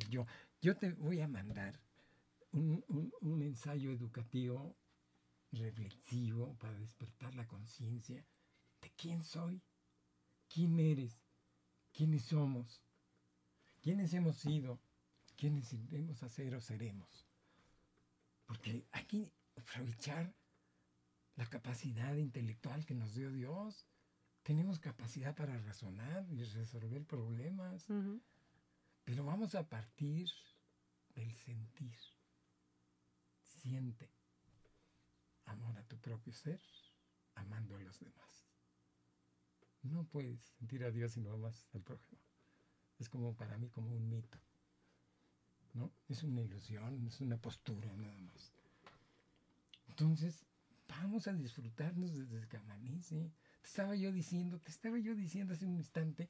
[0.10, 0.26] yo.
[0.62, 1.80] Yo te voy a mandar
[2.52, 2.84] un,
[3.22, 4.76] un ensayo educativo
[5.52, 8.26] reflexivo para despertar la conciencia
[8.82, 9.62] de quién soy,
[10.50, 11.22] quién eres,
[11.94, 12.82] quiénes somos,
[13.82, 14.80] quiénes hemos sido,
[15.36, 17.28] quiénes iremos a ser o seremos.
[18.46, 20.34] Porque hay que aprovechar
[21.36, 23.86] la capacidad intelectual que nos dio Dios.
[24.44, 27.86] Tenemos capacidad para razonar y resolver problemas.
[29.08, 30.30] Pero vamos a partir
[31.16, 31.98] del sentir.
[33.62, 34.10] Siente
[35.46, 36.60] amor a tu propio ser,
[37.36, 38.50] amando a los demás.
[39.84, 42.20] No puedes sentir a Dios si no amas al prójimo.
[43.00, 44.38] Es como para mí como un mito.
[45.74, 45.90] ¿No?
[46.10, 48.52] Es una ilusión, es una postura nada más.
[49.88, 50.44] Entonces,
[50.90, 53.32] vamos a disfrutarnos desde que amanece.
[53.62, 56.28] Te estaba yo diciendo, te estaba yo diciendo hace un instante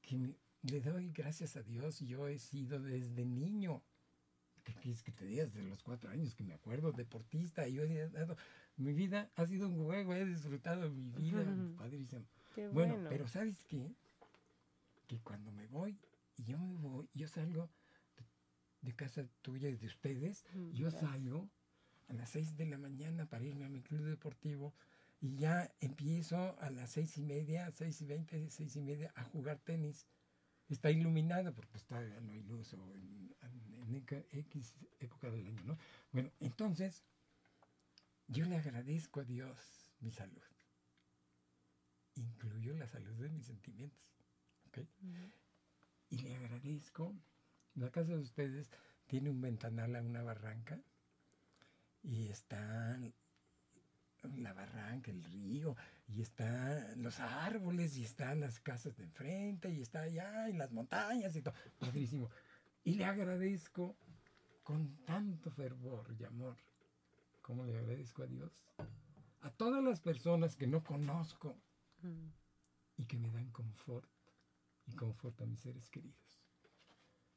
[0.00, 2.00] que me- le doy gracias a Dios.
[2.00, 3.82] Yo he sido desde niño.
[4.64, 5.52] ¿Qué quieres que te digas?
[5.52, 7.68] De los cuatro años que me acuerdo, deportista.
[7.68, 8.36] Yo he dado,
[8.76, 11.76] mi vida ha sido un juego, he disfrutado mi vida, Ujú.
[11.76, 12.24] padrísimo.
[12.54, 13.08] Qué Bueno, bueno.
[13.10, 13.94] pero ¿sabes qué?
[15.06, 15.98] Que cuando me voy,
[16.36, 17.68] y yo me voy, yo salgo
[18.16, 18.24] de,
[18.88, 21.10] de casa tuya y de ustedes, Mm, yo gracias.
[21.10, 21.50] salgo
[22.08, 24.74] a las 6 de la mañana para irme a mi club deportivo
[25.20, 29.24] y ya empiezo a las seis y media, seis y veinte, seis y media a
[29.24, 30.06] jugar tenis.
[30.68, 33.24] Está iluminado porque está, no hay luz o en,
[34.32, 35.78] X época del año, ¿no?
[36.10, 37.04] Bueno, entonces
[38.28, 40.42] yo le agradezco a Dios mi salud.
[42.16, 44.02] Incluyo la salud de mis sentimientos.
[44.68, 44.78] ¿ok?
[46.10, 47.14] Y le agradezco.
[47.74, 48.70] La casa de ustedes
[49.06, 50.80] tiene un ventanal a una barranca
[52.02, 52.98] y está
[54.36, 59.80] la barranca, el río, y están los árboles, y están las casas de enfrente, y
[59.80, 61.54] está allá, y las montañas, y todo.
[61.78, 62.30] Padrísimo.
[62.84, 63.96] Y le agradezco
[64.62, 66.56] con tanto fervor y amor,
[67.40, 68.52] como le agradezco a Dios,
[69.40, 71.56] a todas las personas que no conozco
[72.02, 72.28] Mm.
[72.98, 74.10] y que me dan confort
[74.86, 76.38] y confort a mis seres queridos.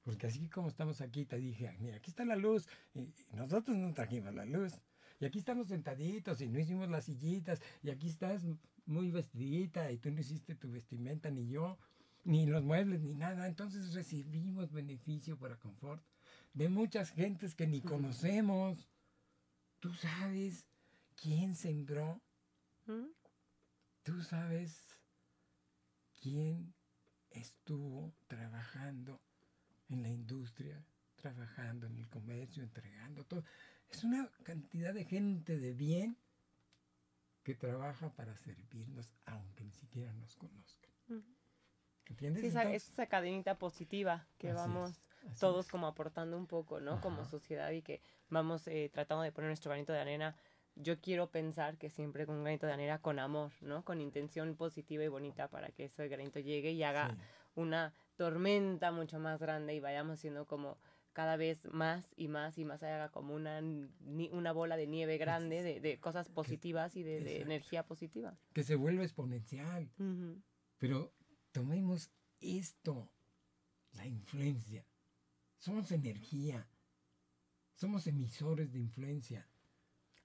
[0.04, 3.78] Porque así como estamos aquí, te dije, "Ay, mira, aquí está la luz, y nosotros
[3.78, 4.74] no trajimos la luz.
[5.20, 8.44] Y aquí estamos sentaditos y no hicimos las sillitas, y aquí estás
[8.86, 11.78] muy vestidita y tú no hiciste tu vestimenta, ni yo,
[12.24, 13.48] ni los muebles, ni nada.
[13.48, 16.04] Entonces recibimos beneficio para confort
[16.54, 18.90] de muchas gentes que ni conocemos.
[19.80, 20.66] Tú sabes
[21.16, 22.22] quién sembró
[22.88, 23.12] Mm.
[24.04, 24.98] Tú sabes
[26.22, 26.74] quién
[27.32, 29.20] estuvo trabajando
[29.90, 30.82] en la industria,
[31.18, 33.44] trabajando en el comercio, entregando todo.
[33.92, 36.18] Es una cantidad de gente de bien
[37.44, 40.92] que trabaja para servirnos, aunque ni siquiera nos conozcan.
[42.06, 42.42] ¿Entiendes?
[42.42, 45.02] Sí, esa, es esa cadenita positiva que Así vamos
[45.40, 45.72] todos es.
[45.72, 47.02] como aportando un poco, ¿no?
[47.02, 50.36] Como sociedad y que vamos eh, tratando de poner nuestro granito de arena.
[50.76, 53.84] Yo quiero pensar que siempre con un granito de arena con amor, ¿no?
[53.84, 57.18] Con intención positiva y bonita para que ese granito llegue y haga Sí.
[57.56, 60.78] una tormenta mucho más grande y vayamos siendo como
[61.18, 63.60] cada vez más y más y más haga como una,
[64.32, 68.38] una bola de nieve grande de, de cosas positivas y de, energía positiva.
[68.54, 69.90] Que se vuelve exponencial.
[70.78, 71.12] Pero
[71.52, 73.10] tomemos esto,
[73.94, 74.86] la influencia.
[75.58, 76.68] Somos energía.
[77.74, 79.50] Somos emisores de influencia.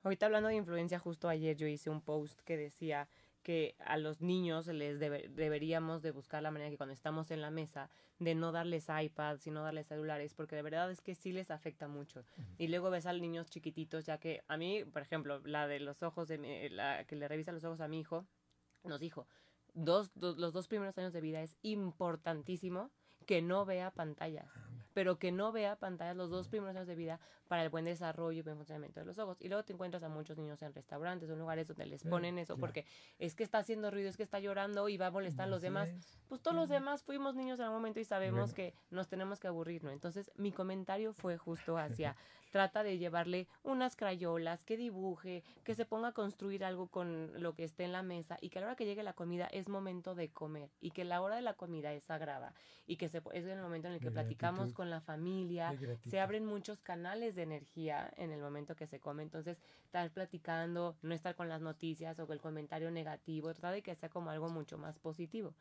[0.03, 3.09] Ahorita hablando de influencia, justo ayer yo hice un post que decía
[3.43, 7.41] que a los niños les debe- deberíamos de buscar la manera que cuando estamos en
[7.41, 11.15] la mesa de no darles iPads y no darles celulares porque de verdad es que
[11.15, 12.25] sí les afecta mucho.
[12.59, 15.81] Y luego ves a los niños chiquititos ya que a mí por ejemplo la de
[15.81, 18.27] los ojos de mi- la que le revisa los ojos a mi hijo
[18.85, 19.27] nos dijo
[19.75, 22.91] dos, dos- los dos primeros años de vida es importantísimo
[23.27, 24.51] que no vea pantallas
[24.93, 28.39] pero que no vea pantallas los dos primeros años de vida para el buen desarrollo
[28.39, 29.41] y buen funcionamiento de los ojos.
[29.41, 32.39] Y luego te encuentras a muchos niños en restaurantes o en lugares donde les ponen
[32.39, 32.87] eso porque
[33.19, 35.63] es que está haciendo ruido, es que está llorando y va a molestar a los
[35.63, 35.91] demás.
[35.91, 36.19] es.
[36.29, 39.49] Pues todos los demás fuimos niños en algún momento y sabemos que nos tenemos que
[39.49, 39.91] aburrir, ¿no?
[39.91, 42.17] Entonces mi comentario fue justo hacia,
[42.53, 47.55] trata de llevarle unas crayolas, que dibuje, que se ponga a construir algo con lo
[47.55, 49.69] que esté en la mesa y que a la hora que llegue la comida es
[49.69, 52.55] momento de comer y que la hora de la comida es sagrada
[52.87, 54.77] y que se, es el momento en el que De platicamos gratitud.
[54.77, 59.23] con la familia, se abren muchos canales de energía en el momento que se come.
[59.23, 63.83] Entonces, estar platicando, no estar con las noticias o con el comentario negativo, tratar de
[63.83, 65.55] que sea como algo mucho más positivo.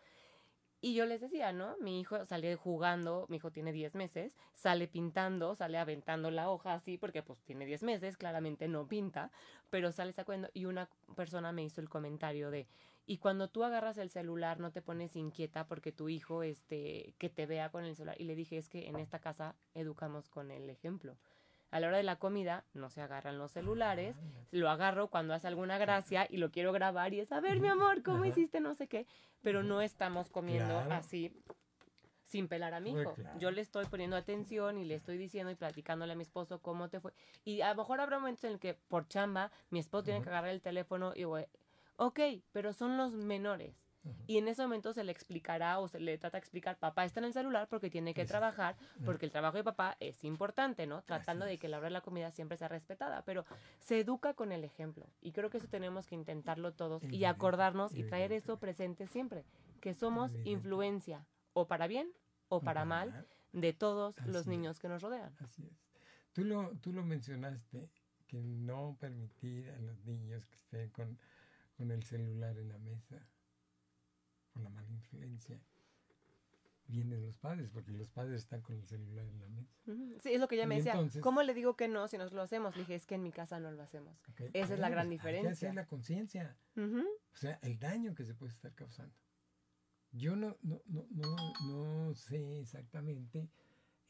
[0.84, 1.78] Y yo les decía, ¿no?
[1.80, 6.74] Mi hijo sale jugando, mi hijo tiene 10 meses, sale pintando, sale aventando la hoja
[6.74, 9.32] así, porque pues tiene 10 meses, claramente no pinta,
[9.70, 12.68] pero sale sacando y una persona me hizo el comentario de,
[13.06, 17.30] y cuando tú agarras el celular no te pones inquieta porque tu hijo, este, que
[17.30, 18.20] te vea con el celular.
[18.20, 21.18] Y le dije, es que en esta casa educamos con el ejemplo.
[21.72, 24.16] A la hora de la comida no se agarran los celulares,
[24.52, 27.70] lo agarro cuando hace alguna gracia y lo quiero grabar y es, a ver, mi
[27.70, 28.60] amor, ¿cómo hiciste?
[28.60, 29.08] No sé qué.
[29.42, 30.94] Pero no estamos comiendo Claro.
[30.94, 31.34] así
[32.24, 33.14] sin pelar a mi hijo.
[33.14, 33.40] claro.
[33.40, 36.90] Yo le estoy poniendo atención y le estoy diciendo y platicándole a mi esposo cómo
[36.90, 37.14] te fue.
[37.44, 40.30] Y a lo mejor habrá momentos en el que por chamba mi esposo tiene que
[40.30, 41.46] agarrar el teléfono y güey,
[41.98, 42.20] ok,
[42.52, 43.76] pero son los menores.
[44.26, 47.20] Y en ese momento se le explicará o se le trata de explicar, papá está
[47.20, 51.04] en el celular porque tiene que trabajar, porque el trabajo de papá es importante, ¿no?
[51.04, 53.46] Tratando de que la hora de la comida siempre sea respetada, pero
[53.80, 55.06] se educa con el ejemplo.
[55.22, 59.46] Y creo que eso tenemos que intentarlo todos y acordarnos y traer eso presente siempre,
[59.82, 62.12] que somos influencia, o para bien
[62.48, 64.48] o para mal, de todos Así los es.
[64.48, 65.34] niños que nos rodean.
[65.40, 65.78] Así es.
[66.34, 67.90] Tú lo, tú lo mencionaste,
[68.28, 71.20] que no permitir a los niños que estén con,
[71.78, 73.28] con el celular en la mesa,
[74.52, 75.62] por la mala influencia
[76.92, 79.74] vienen los padres, porque los padres están con el celular en la mesa.
[80.20, 80.96] Sí, es lo que ella me decía.
[81.22, 82.76] ¿Cómo le digo que no si nos lo hacemos?
[82.76, 84.22] Le dije, es que en mi casa no lo hacemos.
[84.54, 85.70] Esa es la gran diferencia.
[85.70, 86.58] Que la conciencia.
[86.76, 89.16] O sea, el daño que se puede estar causando.
[90.12, 93.50] Yo no, no, no, no, no sé exactamente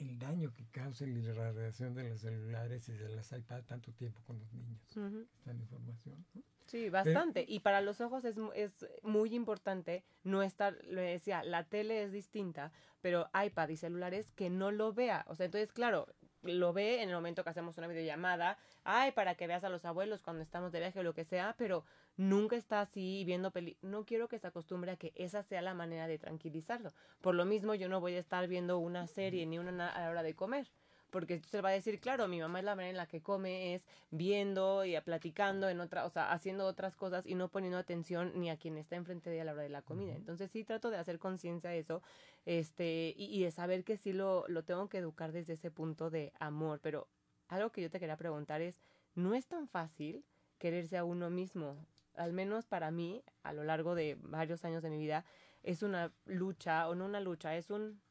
[0.02, 4.22] el daño que causa la radiación de los celulares y de las iPad tanto tiempo
[4.26, 4.80] con los niños.
[4.88, 6.26] Esta información.
[6.66, 7.46] Sí, bastante.
[7.48, 12.12] y para los ojos es, es muy importante no estar, le decía, la tele es
[12.12, 15.26] distinta, pero iPad y celulares que no lo vea.
[15.28, 16.08] O sea, entonces, claro,
[16.44, 19.86] lo ve en el momento que hacemos una videollamada, ay, para que veas a los
[19.86, 21.86] abuelos cuando estamos de viaje o lo que sea, pero
[22.18, 23.78] nunca está así viendo peli.
[23.82, 26.94] No quiero que se acostumbre a que esa sea la manera de tranquilizarlo.
[27.22, 30.10] Por lo mismo, yo no voy a estar viendo una serie ni una a la
[30.10, 30.72] hora de comer
[31.12, 33.76] porque se va a decir, claro, mi mamá es la manera en la que come
[33.76, 38.32] es viendo y platicando en otra, o sea, haciendo otras cosas y no poniendo atención
[38.36, 40.16] ni a quien está enfrente de ella a la hora de la comida.
[40.16, 42.02] Entonces sí trato de hacer conciencia de eso,
[42.46, 46.10] este, y, y, de saber que sí lo, lo tengo que educar desde ese punto
[46.10, 46.80] de amor.
[46.82, 47.08] Pero
[47.50, 48.82] algo que yo te quería preguntar es,
[49.14, 50.26] ¿no es tan fácil
[50.58, 51.86] quererse a uno mismo?
[52.16, 55.26] Al menos para mí, a lo largo de varios años de mi vida,
[55.64, 58.02] es una lucha, o no una lucha, es un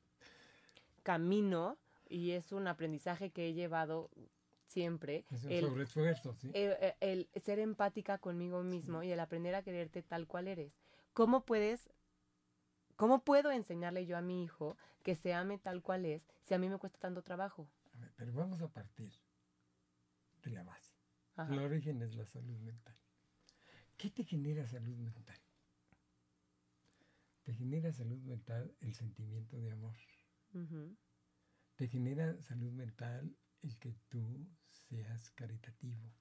[1.02, 1.78] camino
[2.10, 4.10] y es un aprendizaje que he llevado
[4.64, 5.24] siempre.
[5.30, 6.50] Es un el, sobreesfuerzo, ¿sí?
[6.52, 10.72] El, el, ser empática conmigo mismo y el aprender a quererte tal cual eres.
[11.12, 11.90] ¿Cómo puedes,
[12.96, 16.58] cómo puedo enseñarle yo a mi hijo que se ame tal cual es si a
[16.58, 17.68] mí me cuesta tanto trabajo?
[17.94, 19.12] A ver, pero vamos a partir
[20.42, 20.94] de la base.
[21.48, 22.96] El origen es la salud mental.
[23.96, 25.38] ¿Qué te genera salud mental?
[27.44, 29.96] Te genera salud mental el sentimiento de amor.
[31.80, 36.12] Te genera salud mental el que tú seas caritativo,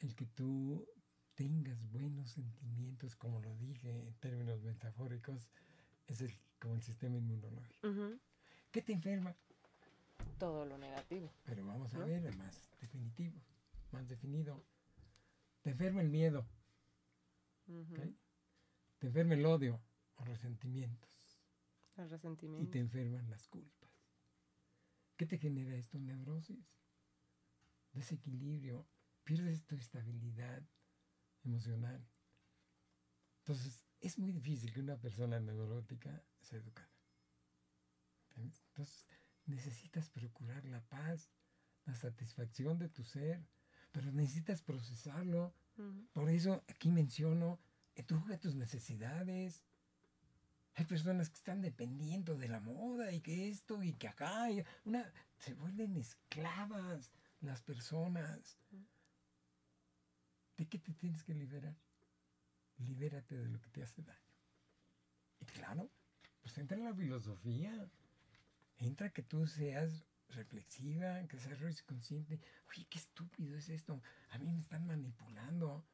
[0.00, 0.86] el que tú
[1.34, 5.48] tengas buenos sentimientos, como lo dije en términos metafóricos,
[6.08, 7.88] es el, como el sistema inmunológico.
[8.70, 9.34] ¿Qué te enferma?
[10.38, 11.32] Todo lo negativo.
[11.44, 13.40] Pero vamos a ver, más definitivo,
[13.92, 14.62] más definido.
[15.62, 16.46] Te enferma el miedo.
[18.98, 19.80] Te enferma el odio
[20.16, 21.40] o resentimientos.
[21.96, 22.62] El resentimiento.
[22.62, 23.81] Y te enferman las culpas.
[25.22, 26.00] ¿Qué te genera esto?
[26.00, 26.74] Neurosis,
[27.92, 28.88] desequilibrio,
[29.22, 30.64] pierdes tu estabilidad
[31.44, 32.04] emocional.
[33.38, 36.90] Entonces, es muy difícil que una persona neurótica sea educada.
[38.34, 39.06] Entonces,
[39.46, 41.30] necesitas procurar la paz,
[41.84, 43.46] la satisfacción de tu ser,
[43.92, 45.54] pero necesitas procesarlo.
[46.12, 47.60] Por eso aquí menciono,
[47.94, 49.62] educa tus necesidades,
[50.74, 54.48] hay personas que están dependiendo de la moda y que esto y que acá.
[54.84, 58.58] una, se vuelven esclavas las personas.
[60.56, 61.76] ¿De qué te tienes que liberar?
[62.78, 64.18] Libérate de lo que te hace daño.
[65.40, 65.90] Y claro,
[66.40, 67.90] pues entra en la filosofía.
[68.78, 72.40] Entra que tú seas reflexiva, que seas consciente.
[72.70, 74.00] Oye, qué estúpido es esto.
[74.30, 75.84] A mí me están manipulando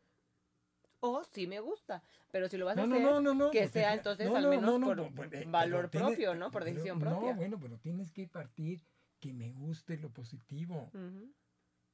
[1.01, 2.03] o sí me gusta.
[2.31, 5.01] Pero si lo vas a hacer, que sea entonces al menos por
[5.35, 6.51] eh, valor propio, ¿no?
[6.51, 7.33] Por decisión propia.
[7.33, 8.83] No, bueno, pero tienes que partir
[9.21, 10.91] que me guste lo positivo.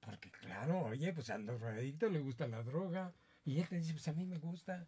[0.01, 3.13] Porque claro, oye, pues a los drogadictos le gusta la droga.
[3.45, 4.87] Y él te dice, pues a mí me gusta.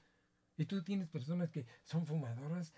[0.57, 2.72] Y tú tienes personas que son fumadoras.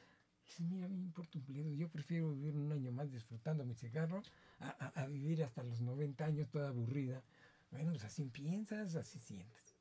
[0.44, 1.72] Y dices, mira, a mí me importa un pledo.
[1.74, 4.22] Yo prefiero vivir un año más disfrutando mi cigarro
[4.60, 7.22] a, a, a vivir hasta los 90 años toda aburrida.
[7.70, 9.76] Bueno, pues así piensas, así sientes.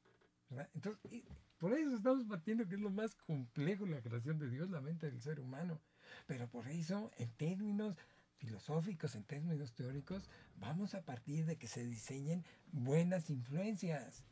[0.50, 0.70] ¿verdad?
[0.74, 1.24] Entonces,
[1.60, 5.10] por eso estamos partiendo que es lo más complejo la creación de Dios, la mente
[5.10, 5.80] del ser humano.
[6.26, 7.96] Pero por eso, en términos
[8.38, 14.24] filosóficos, en términos teóricos, vamos a partir de que se diseñen buenas influencias.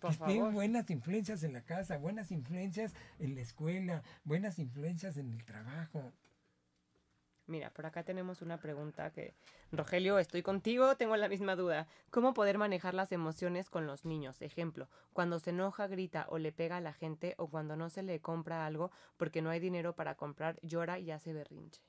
[0.00, 5.32] que estén buenas influencias en la casa, buenas influencias en la escuela, buenas influencias en
[5.32, 6.12] el trabajo.
[7.46, 9.34] Mira, por acá tenemos una pregunta que,
[9.70, 11.86] Rogelio, estoy contigo, tengo la misma duda.
[12.10, 14.40] ¿Cómo poder manejar las emociones con los niños?
[14.40, 18.02] Ejemplo, cuando se enoja, grita o le pega a la gente o cuando no se
[18.02, 21.82] le compra algo porque no hay dinero para comprar, llora y hace berrinche.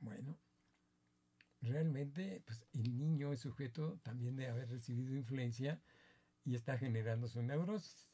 [0.00, 0.38] Bueno,
[1.62, 5.80] realmente pues, el niño es sujeto también de haber recibido influencia
[6.44, 8.09] y está generando su neurosis.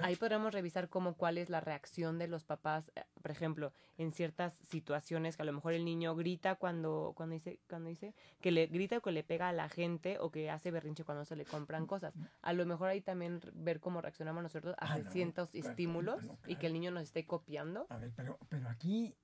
[0.00, 4.12] Ahí podríamos revisar cómo cuál es la reacción de los papás, eh, por ejemplo, en
[4.12, 8.50] ciertas situaciones que a lo mejor el niño grita cuando, cuando dice, cuando dice que
[8.50, 11.36] le grita o que le pega a la gente o que hace berrinche cuando se
[11.36, 12.14] le compran cosas.
[12.42, 16.68] A lo mejor ahí también ver cómo reaccionamos nosotros a ah, ciertos estímulos y que
[16.68, 17.86] el niño nos esté copiando.
[17.90, 19.14] A ver, pero, pero aquí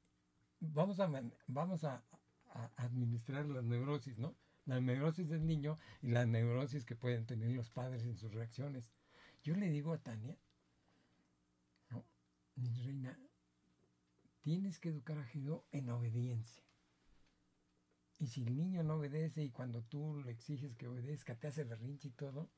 [0.60, 1.10] vamos a,
[1.46, 2.02] vamos a,
[2.50, 4.34] a administrar la neurosis, ¿no?
[4.66, 8.92] la neurosis del niño y la neurosis que pueden tener los padres en sus reacciones.
[9.42, 10.38] Yo le digo a Tania,
[11.90, 12.04] no,
[12.54, 13.18] mi reina,
[14.40, 16.62] tienes que educar a Gedo en obediencia.
[18.20, 21.64] Y si el niño no obedece y cuando tú le exiges que obedezca, te hace
[21.64, 22.50] berrinche y todo,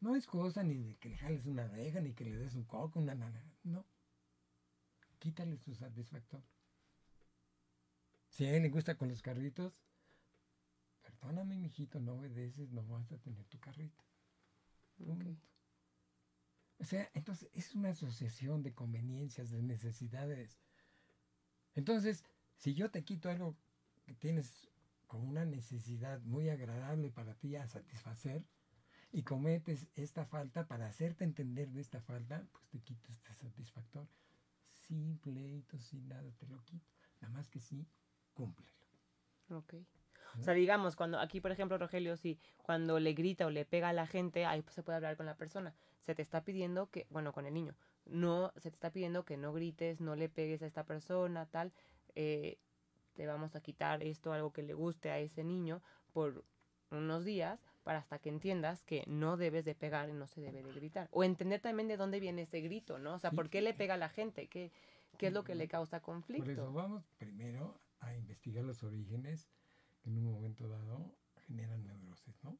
[0.00, 2.64] no es cosa ni de que le jales una oreja, ni que le des un
[2.64, 3.44] coco, una nana.
[3.62, 3.86] No.
[5.20, 6.42] Quítale su satisfactor.
[8.30, 9.84] Si a él le gusta con los carritos,
[11.02, 14.02] perdóname, mijito, no obedeces, no vas a tener tu carrito.
[16.82, 20.58] O sea, entonces es una asociación de conveniencias, de necesidades.
[21.76, 22.24] Entonces,
[22.56, 23.56] si yo te quito algo
[24.04, 24.68] que tienes
[25.06, 28.44] con una necesidad muy agradable para ti a satisfacer
[29.12, 34.08] y cometes esta falta para hacerte entender de esta falta, pues te quito este satisfactor.
[34.66, 35.20] Sin
[35.78, 36.90] sin nada, te lo quito.
[37.20, 37.86] Nada más que sí,
[38.34, 38.72] cúmplelo.
[39.50, 39.74] Ok.
[40.38, 43.90] O sea, digamos, cuando aquí, por ejemplo, Rogelio, si cuando le grita o le pega
[43.90, 45.74] a la gente, ahí pues, se puede hablar con la persona.
[46.00, 47.74] Se te está pidiendo que, bueno, con el niño,
[48.06, 51.72] no, se te está pidiendo que no grites, no le pegues a esta persona, tal.
[52.14, 52.58] Eh,
[53.14, 56.44] te vamos a quitar esto, algo que le guste a ese niño por
[56.90, 60.62] unos días para hasta que entiendas que no debes de pegar y no se debe
[60.62, 61.08] de gritar.
[61.10, 63.14] O entender también de dónde viene ese grito, ¿no?
[63.14, 64.46] O sea, ¿por qué le pega a la gente?
[64.46, 64.70] ¿Qué,
[65.18, 66.44] qué es lo que le causa conflicto?
[66.44, 69.48] Por eso vamos primero a investigar los orígenes
[70.02, 72.58] que en un momento dado generan neurosis, ¿no?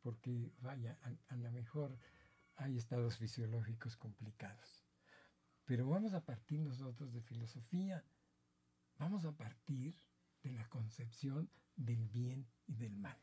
[0.00, 1.96] Porque, vaya, a, a lo mejor
[2.56, 4.84] hay estados fisiológicos complicados.
[5.64, 8.04] Pero vamos a partir nosotros de filosofía.
[8.98, 9.96] Vamos a partir
[10.42, 13.18] de la concepción del bien y del mal.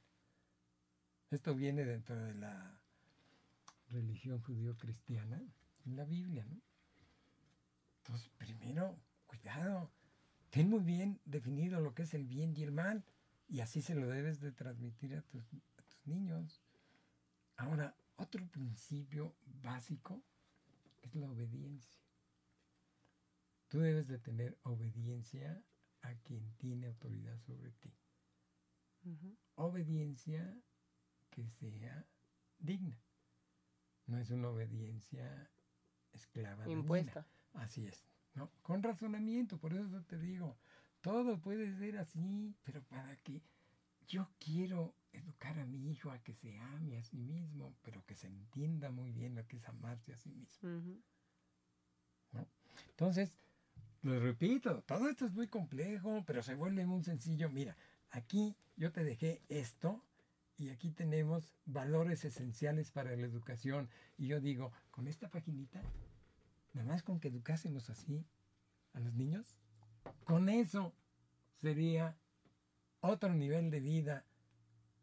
[1.30, 2.82] Esto viene dentro de la
[3.90, 5.42] religión judío-cristiana,
[5.86, 6.62] en la Biblia, ¿no?
[8.00, 9.92] Entonces, primero, cuidado,
[10.50, 13.06] ten muy bien definido lo que es el bien y el mal,
[13.50, 15.44] y así se lo debes de transmitir a tus,
[15.78, 16.62] a tus niños.
[17.58, 20.24] Ahora, otro principio básico
[21.02, 22.00] es la obediencia.
[23.68, 25.64] Tú debes de tener obediencia
[26.02, 27.94] a quien tiene autoridad sobre ti.
[29.56, 30.56] Obediencia
[31.32, 32.06] que sea
[32.60, 33.02] digna.
[34.06, 35.50] No es una obediencia
[36.12, 36.68] esclava.
[36.68, 37.28] Impuesta.
[37.54, 38.06] Así es.
[38.36, 38.52] ¿no?
[38.62, 40.58] Con razonamiento, por eso te digo,
[41.02, 43.42] todo puede ser así, pero para que
[44.08, 48.16] yo quiero educar a mi hijo a que se ame a sí mismo, pero que
[48.16, 50.70] se entienda muy bien lo que es amarse a sí mismo.
[52.32, 52.48] ¿no?
[52.90, 53.34] Entonces,
[54.02, 57.50] lo repito, todo esto es muy complejo, pero se vuelve muy sencillo.
[57.50, 57.76] Mira,
[58.12, 60.04] aquí yo te dejé esto
[60.58, 63.90] y aquí tenemos valores esenciales para la educación.
[64.18, 65.82] Y yo digo, con esta paginita,
[66.74, 68.26] nada más con que educásemos así
[68.94, 69.58] a los niños,
[70.24, 70.94] con eso
[71.62, 72.18] sería
[73.02, 74.26] otro nivel de vida,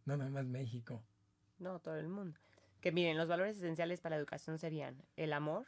[0.04, 1.02] no nada más México.
[1.59, 2.38] No, todo el mundo.
[2.80, 5.66] Que miren, los valores esenciales para la educación serían el amor,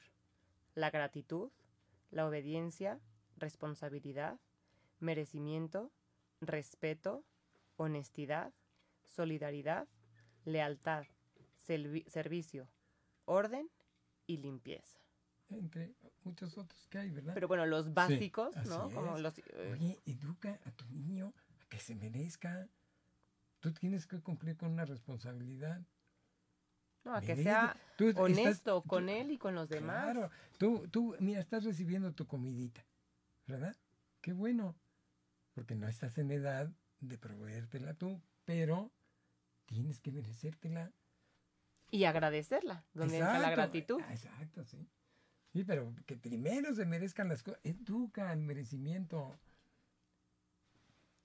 [0.74, 1.51] la gratitud,
[2.11, 3.01] la obediencia,
[3.36, 4.39] responsabilidad,
[5.01, 5.91] merecimiento,
[6.41, 7.24] respeto,
[7.76, 8.53] honestidad,
[9.05, 9.89] solidaridad,
[10.45, 11.05] lealtad,
[11.57, 12.68] servicio,
[13.24, 13.70] orden
[14.26, 14.99] y limpieza.
[15.51, 15.95] Entre
[16.25, 17.33] muchos otros que hay, ¿verdad?
[17.35, 18.91] Pero bueno, los básicos, ¿no?
[18.91, 19.71] Como los, eh...
[19.73, 21.33] Oye, educa a tu niño
[21.63, 22.69] a que se merezca.
[23.61, 25.81] Tú tienes que cumplir con una responsabilidad.
[27.05, 30.13] No, a que sea tú honesto estás, con tú, él y con los demás.
[30.13, 32.85] Claro, tú, tú, mira, estás recibiendo tu comidita,
[33.47, 33.75] ¿verdad?
[34.21, 34.77] Qué bueno,
[35.55, 36.71] porque no estás en edad
[37.01, 38.93] de proveértela tú, pero
[39.65, 40.93] tienes que merecértela.
[41.91, 44.01] Y agradecerla, donde está la gratitud.
[44.11, 44.87] Exacto, sí.
[45.53, 47.61] Sí, pero que primero se merezcan las cosas.
[47.65, 49.39] Educa el merecimiento.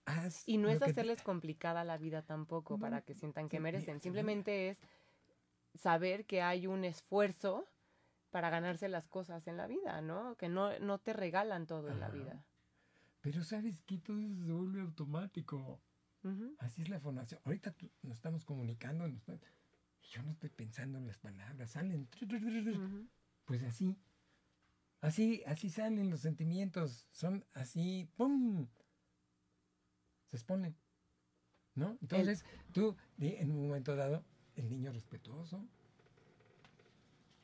[0.05, 1.23] Haz y no es hacerles te...
[1.23, 3.99] complicada la vida tampoco no, para que sientan que sí, merecen.
[3.99, 4.81] Simplemente es
[5.75, 7.67] saber que hay un esfuerzo
[8.29, 10.35] para ganarse las cosas en la vida, ¿no?
[10.37, 11.93] Que no, no te regalan todo Ajá.
[11.93, 12.45] en la vida.
[13.21, 15.79] Pero sabes que todo eso se vuelve automático.
[16.23, 16.55] Uh -huh.
[16.59, 17.39] Así es la formación.
[17.45, 19.25] Ahorita tú, nos estamos comunicando, nos,
[20.11, 22.09] yo no estoy pensando en las palabras, salen.
[22.21, 23.07] Uh -huh.
[23.45, 23.97] Pues así.
[25.03, 27.05] Así, así salen los sentimientos.
[27.11, 28.67] Son así, ¡pum!
[30.27, 30.77] Se exponen.
[31.75, 31.97] ¿No?
[32.01, 32.71] Entonces, el...
[32.71, 34.23] tú, en un momento dado,
[34.55, 35.67] el niño respetuoso.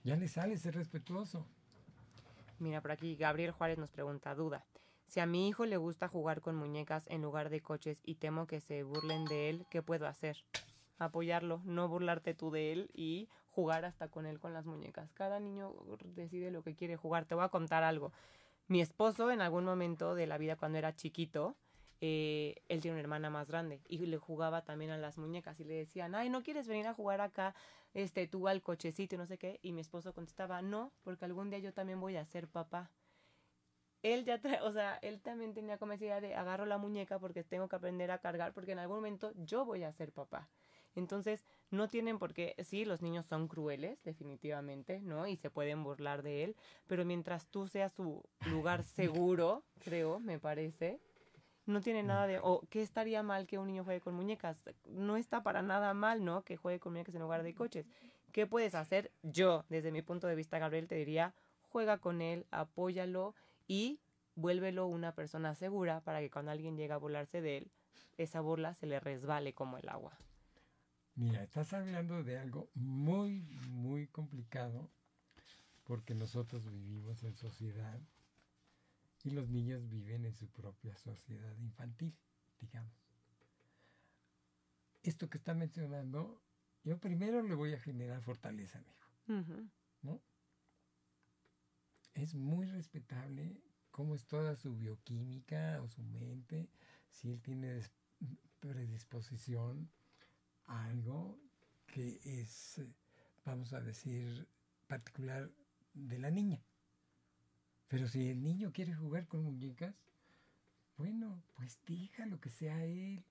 [0.05, 1.45] Ya le sale ser respetuoso.
[2.59, 4.65] Mira, por aquí Gabriel Juárez nos pregunta, duda.
[5.05, 8.47] Si a mi hijo le gusta jugar con muñecas en lugar de coches y temo
[8.47, 10.45] que se burlen de él, ¿qué puedo hacer?
[10.99, 15.11] Apoyarlo, no burlarte tú de él y jugar hasta con él con las muñecas.
[15.13, 15.73] Cada niño
[16.15, 17.25] decide lo que quiere jugar.
[17.25, 18.11] Te voy a contar algo.
[18.67, 21.55] Mi esposo en algún momento de la vida cuando era chiquito,
[22.01, 25.65] eh, él tiene una hermana más grande y le jugaba también a las muñecas y
[25.65, 27.55] le decían, ay, ¿no quieres venir a jugar acá,
[27.93, 29.59] este, tú al cochecito no sé qué?
[29.61, 32.91] Y mi esposo contestaba, no, porque algún día yo también voy a ser papá.
[34.01, 37.43] Él ya trae, o sea, él también tenía como esa de agarro la muñeca porque
[37.43, 40.49] tengo que aprender a cargar porque en algún momento yo voy a ser papá.
[40.95, 45.27] Entonces, no tienen por qué, sí, los niños son crueles, definitivamente, ¿no?
[45.27, 46.55] Y se pueden burlar de él,
[46.87, 50.99] pero mientras tú seas su lugar seguro, creo, me parece,
[51.65, 54.63] no tiene nada de, o ¿qué estaría mal que un niño juegue con muñecas?
[54.85, 56.43] No está para nada mal, ¿no?
[56.43, 57.85] Que juegue con muñecas en lugar de coches.
[58.31, 59.11] ¿Qué puedes hacer?
[59.23, 61.33] Yo, desde mi punto de vista, Gabriel, te diría,
[61.69, 63.35] juega con él, apóyalo
[63.67, 63.99] y
[64.35, 67.71] vuélvelo una persona segura para que cuando alguien llega a burlarse de él,
[68.17, 70.17] esa burla se le resbale como el agua.
[71.19, 73.41] Mira, estás hablando de algo muy,
[73.71, 74.89] muy complicado
[75.83, 77.99] porque nosotros vivimos en sociedad
[79.25, 82.15] y los niños viven en su propia sociedad infantil,
[82.61, 82.93] digamos.
[85.03, 86.41] Esto que está mencionando,
[86.85, 89.69] yo primero le voy a generar fortaleza a mi hijo,
[90.01, 90.21] ¿no?
[92.13, 93.61] Es muy respetable
[93.91, 96.69] cómo es toda su bioquímica o su mente,
[97.11, 97.81] si él tiene
[98.61, 99.89] predisposición
[100.69, 101.37] algo
[101.87, 102.81] que es,
[103.45, 104.47] vamos a decir,
[104.87, 105.51] particular
[105.93, 106.61] de la niña.
[107.87, 109.95] Pero si el niño quiere jugar con muñecas,
[110.97, 111.79] bueno, pues
[112.27, 113.23] lo que sea él.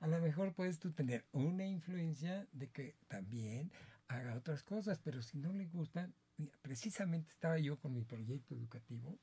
[0.00, 3.70] A lo mejor puedes tú tener una influencia de que también
[4.08, 6.12] haga otras cosas, pero si no le gustan,
[6.60, 9.16] precisamente estaba yo con mi proyecto educativo,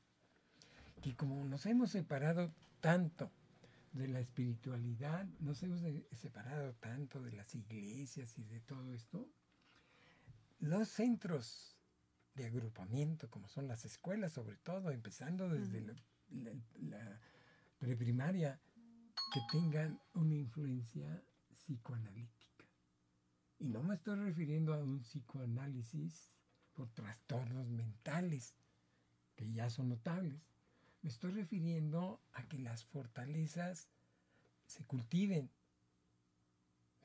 [1.02, 3.30] que como nos hemos separado tanto
[3.92, 5.80] de la espiritualidad, nos hemos
[6.12, 9.28] separado tanto de las iglesias y de todo esto,
[10.60, 11.76] los centros
[12.34, 15.82] de agrupamiento, como son las escuelas, sobre todo, empezando desde
[16.78, 17.20] la,
[17.78, 18.60] preprimaria,
[19.32, 21.22] que tengan una influencia
[21.54, 22.64] psicoanalítica.
[23.58, 26.30] Y no me estoy refiriendo a un psicoanálisis
[26.72, 28.54] por trastornos mentales,
[29.34, 30.49] que ya son notables.
[31.02, 33.88] Me estoy refiriendo a que las fortalezas
[34.66, 35.50] se cultiven.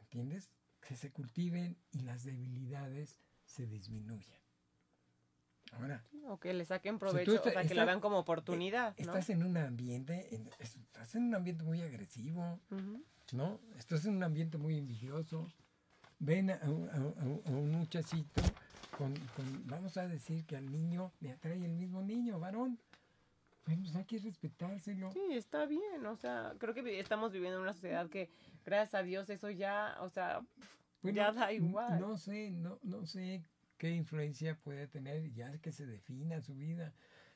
[0.02, 0.52] ¿Entiendes?
[0.82, 4.40] Que se cultiven y las debilidades se disminuyan.
[5.74, 6.04] Ahora.
[6.28, 8.94] O que le saquen provecho, o sea, que la vean como oportunidad.
[8.98, 10.30] Eh, estás en un ambiente,
[10.60, 12.60] estás en un ambiente muy agresivo,
[13.34, 13.60] ¿no?
[13.78, 15.48] Estás en un ambiente muy envidioso.
[16.20, 18.42] Ven a, un muchachito
[18.98, 19.14] con,
[19.66, 22.80] vamos a decir que al niño le atrae el mismo niño, varón.
[23.66, 25.12] Bueno, pues hay que respetárselo.
[25.12, 28.30] Sí, está bien, o sea, creo que estamos viviendo en una sociedad que,
[28.64, 30.46] gracias a Dios, eso ya, o sea,
[31.02, 32.00] ya da igual.
[32.00, 33.44] No sé, no, no sé
[33.78, 36.94] qué influencia puede tener, ya que se defina su vida.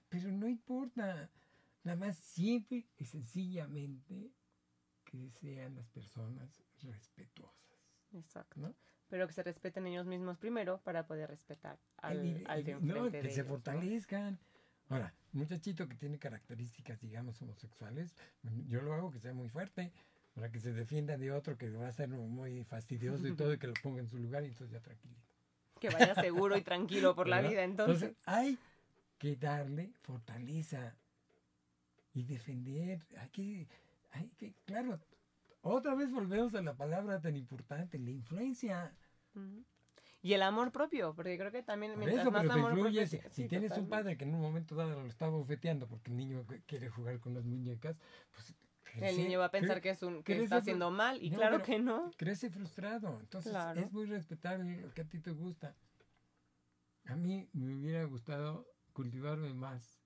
[0.09, 1.30] Pero no importa.
[1.84, 4.32] Nada más siempre y sencillamente
[5.05, 7.80] que sean las personas respetuosas.
[8.13, 8.75] Exacto.
[9.07, 13.32] Pero que se respeten ellos mismos primero para poder respetar al, al de No, que
[13.32, 14.38] se fortalezcan.
[14.90, 18.16] Ahora, muchachito que tiene características, digamos, homosexuales,
[18.68, 19.92] yo lo hago que sea muy fuerte,
[20.34, 23.58] para que se defienda de otro que va a ser muy fastidioso y todo, y
[23.58, 25.30] que lo ponga en su lugar y entonces ya tranquilito
[25.80, 27.64] que vaya seguro y tranquilo por la vida.
[27.64, 28.14] Entonces.
[28.26, 28.60] hay
[29.18, 30.96] que darle fortaleza
[32.14, 33.02] y defender.
[33.18, 33.68] Hay que,
[34.12, 35.00] hay que, claro,
[35.62, 38.94] otra vez volvemos a la palabra tan importante, la influencia.
[40.22, 43.72] Y el amor propio, porque creo que también mientras eso, más amor propio, si, tienes
[43.78, 47.20] un padre que en un momento dado lo está bofeteando porque el niño quiere jugar
[47.20, 47.95] con las muñecas,
[48.34, 48.53] pues
[48.95, 51.80] el niño va a pensar que es un que está haciendo mal y claro que
[51.80, 52.11] no.
[52.17, 53.20] Crece frustrado.
[53.20, 55.76] Entonces es muy respetable lo que a ti te gusta.
[57.05, 60.01] A mí me hubiera gustado cultivarme más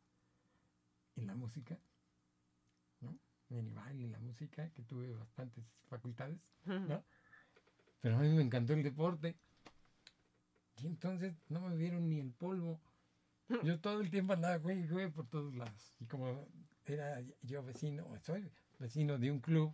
[1.15, 1.77] en la música,
[3.01, 3.17] ¿no?
[3.49, 7.03] En el baile, en la música, que tuve bastantes facultades, ¿no?
[7.99, 9.35] Pero a mí me encantó el deporte.
[10.81, 12.81] Y entonces no me vieron ni el polvo.
[13.63, 15.93] Yo todo el tiempo andaba juegue, por todos lados.
[15.99, 16.47] Y como
[16.85, 19.73] era yo vecino, soy vecino de un club,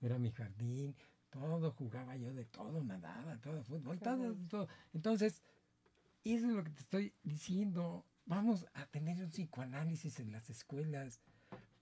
[0.00, 0.94] era mi jardín,
[1.30, 4.68] todo, jugaba yo de todo, nadaba, todo, fútbol, todo, todo.
[4.92, 5.42] Entonces,
[6.24, 8.04] eso es lo que te estoy diciendo.
[8.26, 11.20] Vamos a tener un psicoanálisis en las escuelas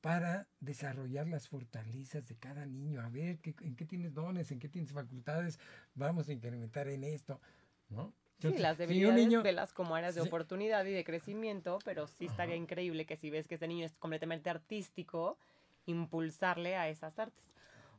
[0.00, 4.58] para desarrollar las fortalezas de cada niño, a ver qué, en qué tienes dones, en
[4.58, 5.58] qué tienes facultades,
[5.94, 7.40] vamos a incrementar en esto,
[7.88, 8.14] ¿no?
[8.40, 12.56] Sí, las debilidades niño, las como áreas de oportunidad y de crecimiento, pero sí estaría
[12.56, 15.38] increíble que si ves que este niño es completamente artístico,
[15.86, 17.50] impulsarle a esas artes.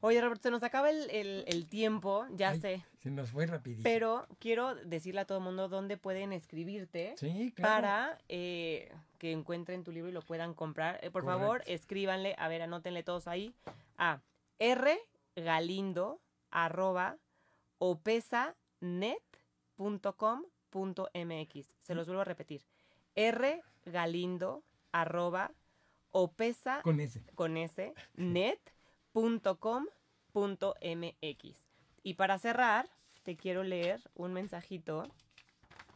[0.04, 2.84] Oye, Roberto, se nos acaba el, tiempo, ya sé.
[3.04, 3.84] Se nos fue rapidísimo.
[3.84, 7.72] Pero quiero decirle a todo el mundo dónde pueden escribirte sí, claro.
[7.72, 11.00] para eh, que encuentren tu libro y lo puedan comprar.
[11.04, 13.54] Eh, por favor, escríbanle, a ver, anótenle todos ahí
[13.98, 14.22] a
[14.58, 14.98] R
[15.36, 16.20] Galindo
[16.50, 17.18] arroba
[19.82, 21.68] opesanet.com.mx.
[21.82, 22.66] Se los vuelvo a repetir.
[23.16, 25.52] R Galindo arroba
[26.12, 27.24] opesa Con ese.
[27.36, 29.56] con ese net.com.mx.
[32.04, 32.90] Y para cerrar,
[33.24, 35.08] te quiero leer un mensajito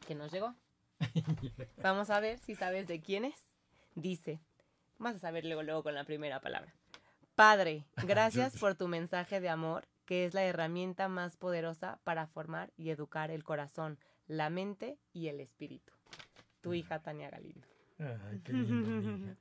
[0.07, 0.55] que nos llegó.
[1.81, 3.55] Vamos a ver si sabes de quién es.
[3.95, 4.39] Dice,
[4.97, 6.73] vas a saber luego, luego con la primera palabra.
[7.35, 12.71] Padre, gracias por tu mensaje de amor, que es la herramienta más poderosa para formar
[12.77, 13.97] y educar el corazón,
[14.27, 15.93] la mente y el espíritu.
[16.61, 17.67] Tu hija Tania Galindo.
[17.99, 19.37] Ay, qué linda, mi hija.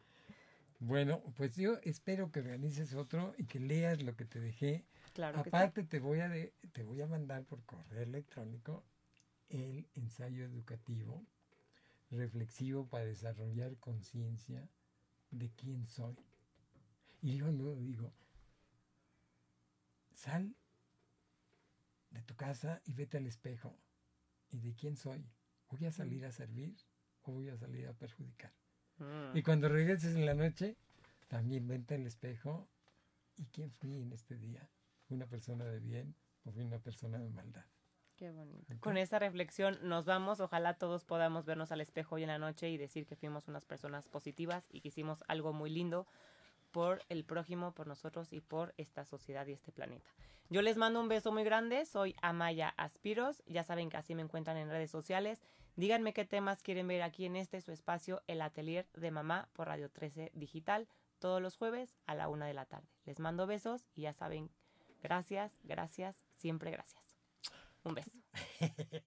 [0.80, 4.84] Bueno, pues yo espero que organices otro y que leas lo que te dejé.
[5.14, 5.56] Claro que sí.
[5.56, 8.84] Aparte te voy a de- te voy a mandar por correo electrónico
[9.48, 11.24] el ensayo educativo
[12.10, 14.68] reflexivo para desarrollar conciencia
[15.30, 16.16] de quién soy.
[17.22, 18.12] Y yo luego digo,
[20.14, 20.54] sal
[22.10, 23.76] de tu casa y vete al espejo.
[24.50, 25.28] ¿Y de quién soy?
[25.70, 26.76] ¿Voy a salir a servir
[27.22, 28.52] o voy a salir a perjudicar?
[28.98, 29.36] Mm.
[29.36, 30.76] Y cuando regreses en la noche,
[31.28, 32.68] también vente al espejo.
[33.36, 34.70] ¿Y quién fui en este día?
[35.06, 37.64] ¿Fui una persona de bien o fui una persona de maldad?
[38.16, 38.72] Qué bonito.
[38.78, 40.38] Con esa reflexión nos vamos.
[40.38, 43.64] Ojalá todos podamos vernos al espejo hoy en la noche y decir que fuimos unas
[43.64, 46.06] personas positivas y que hicimos algo muy lindo
[46.74, 50.10] por el prójimo, por nosotros y por esta sociedad y este planeta.
[50.50, 51.86] Yo les mando un beso muy grande.
[51.86, 53.44] Soy Amaya Aspiros.
[53.46, 55.40] Ya saben que así me encuentran en redes sociales.
[55.76, 59.68] Díganme qué temas quieren ver aquí en este su espacio, el Atelier de Mamá por
[59.68, 60.88] Radio 13 Digital,
[61.20, 62.88] todos los jueves a la una de la tarde.
[63.04, 64.50] Les mando besos y ya saben,
[65.00, 67.04] gracias, gracias, siempre gracias.
[67.84, 68.10] Un beso.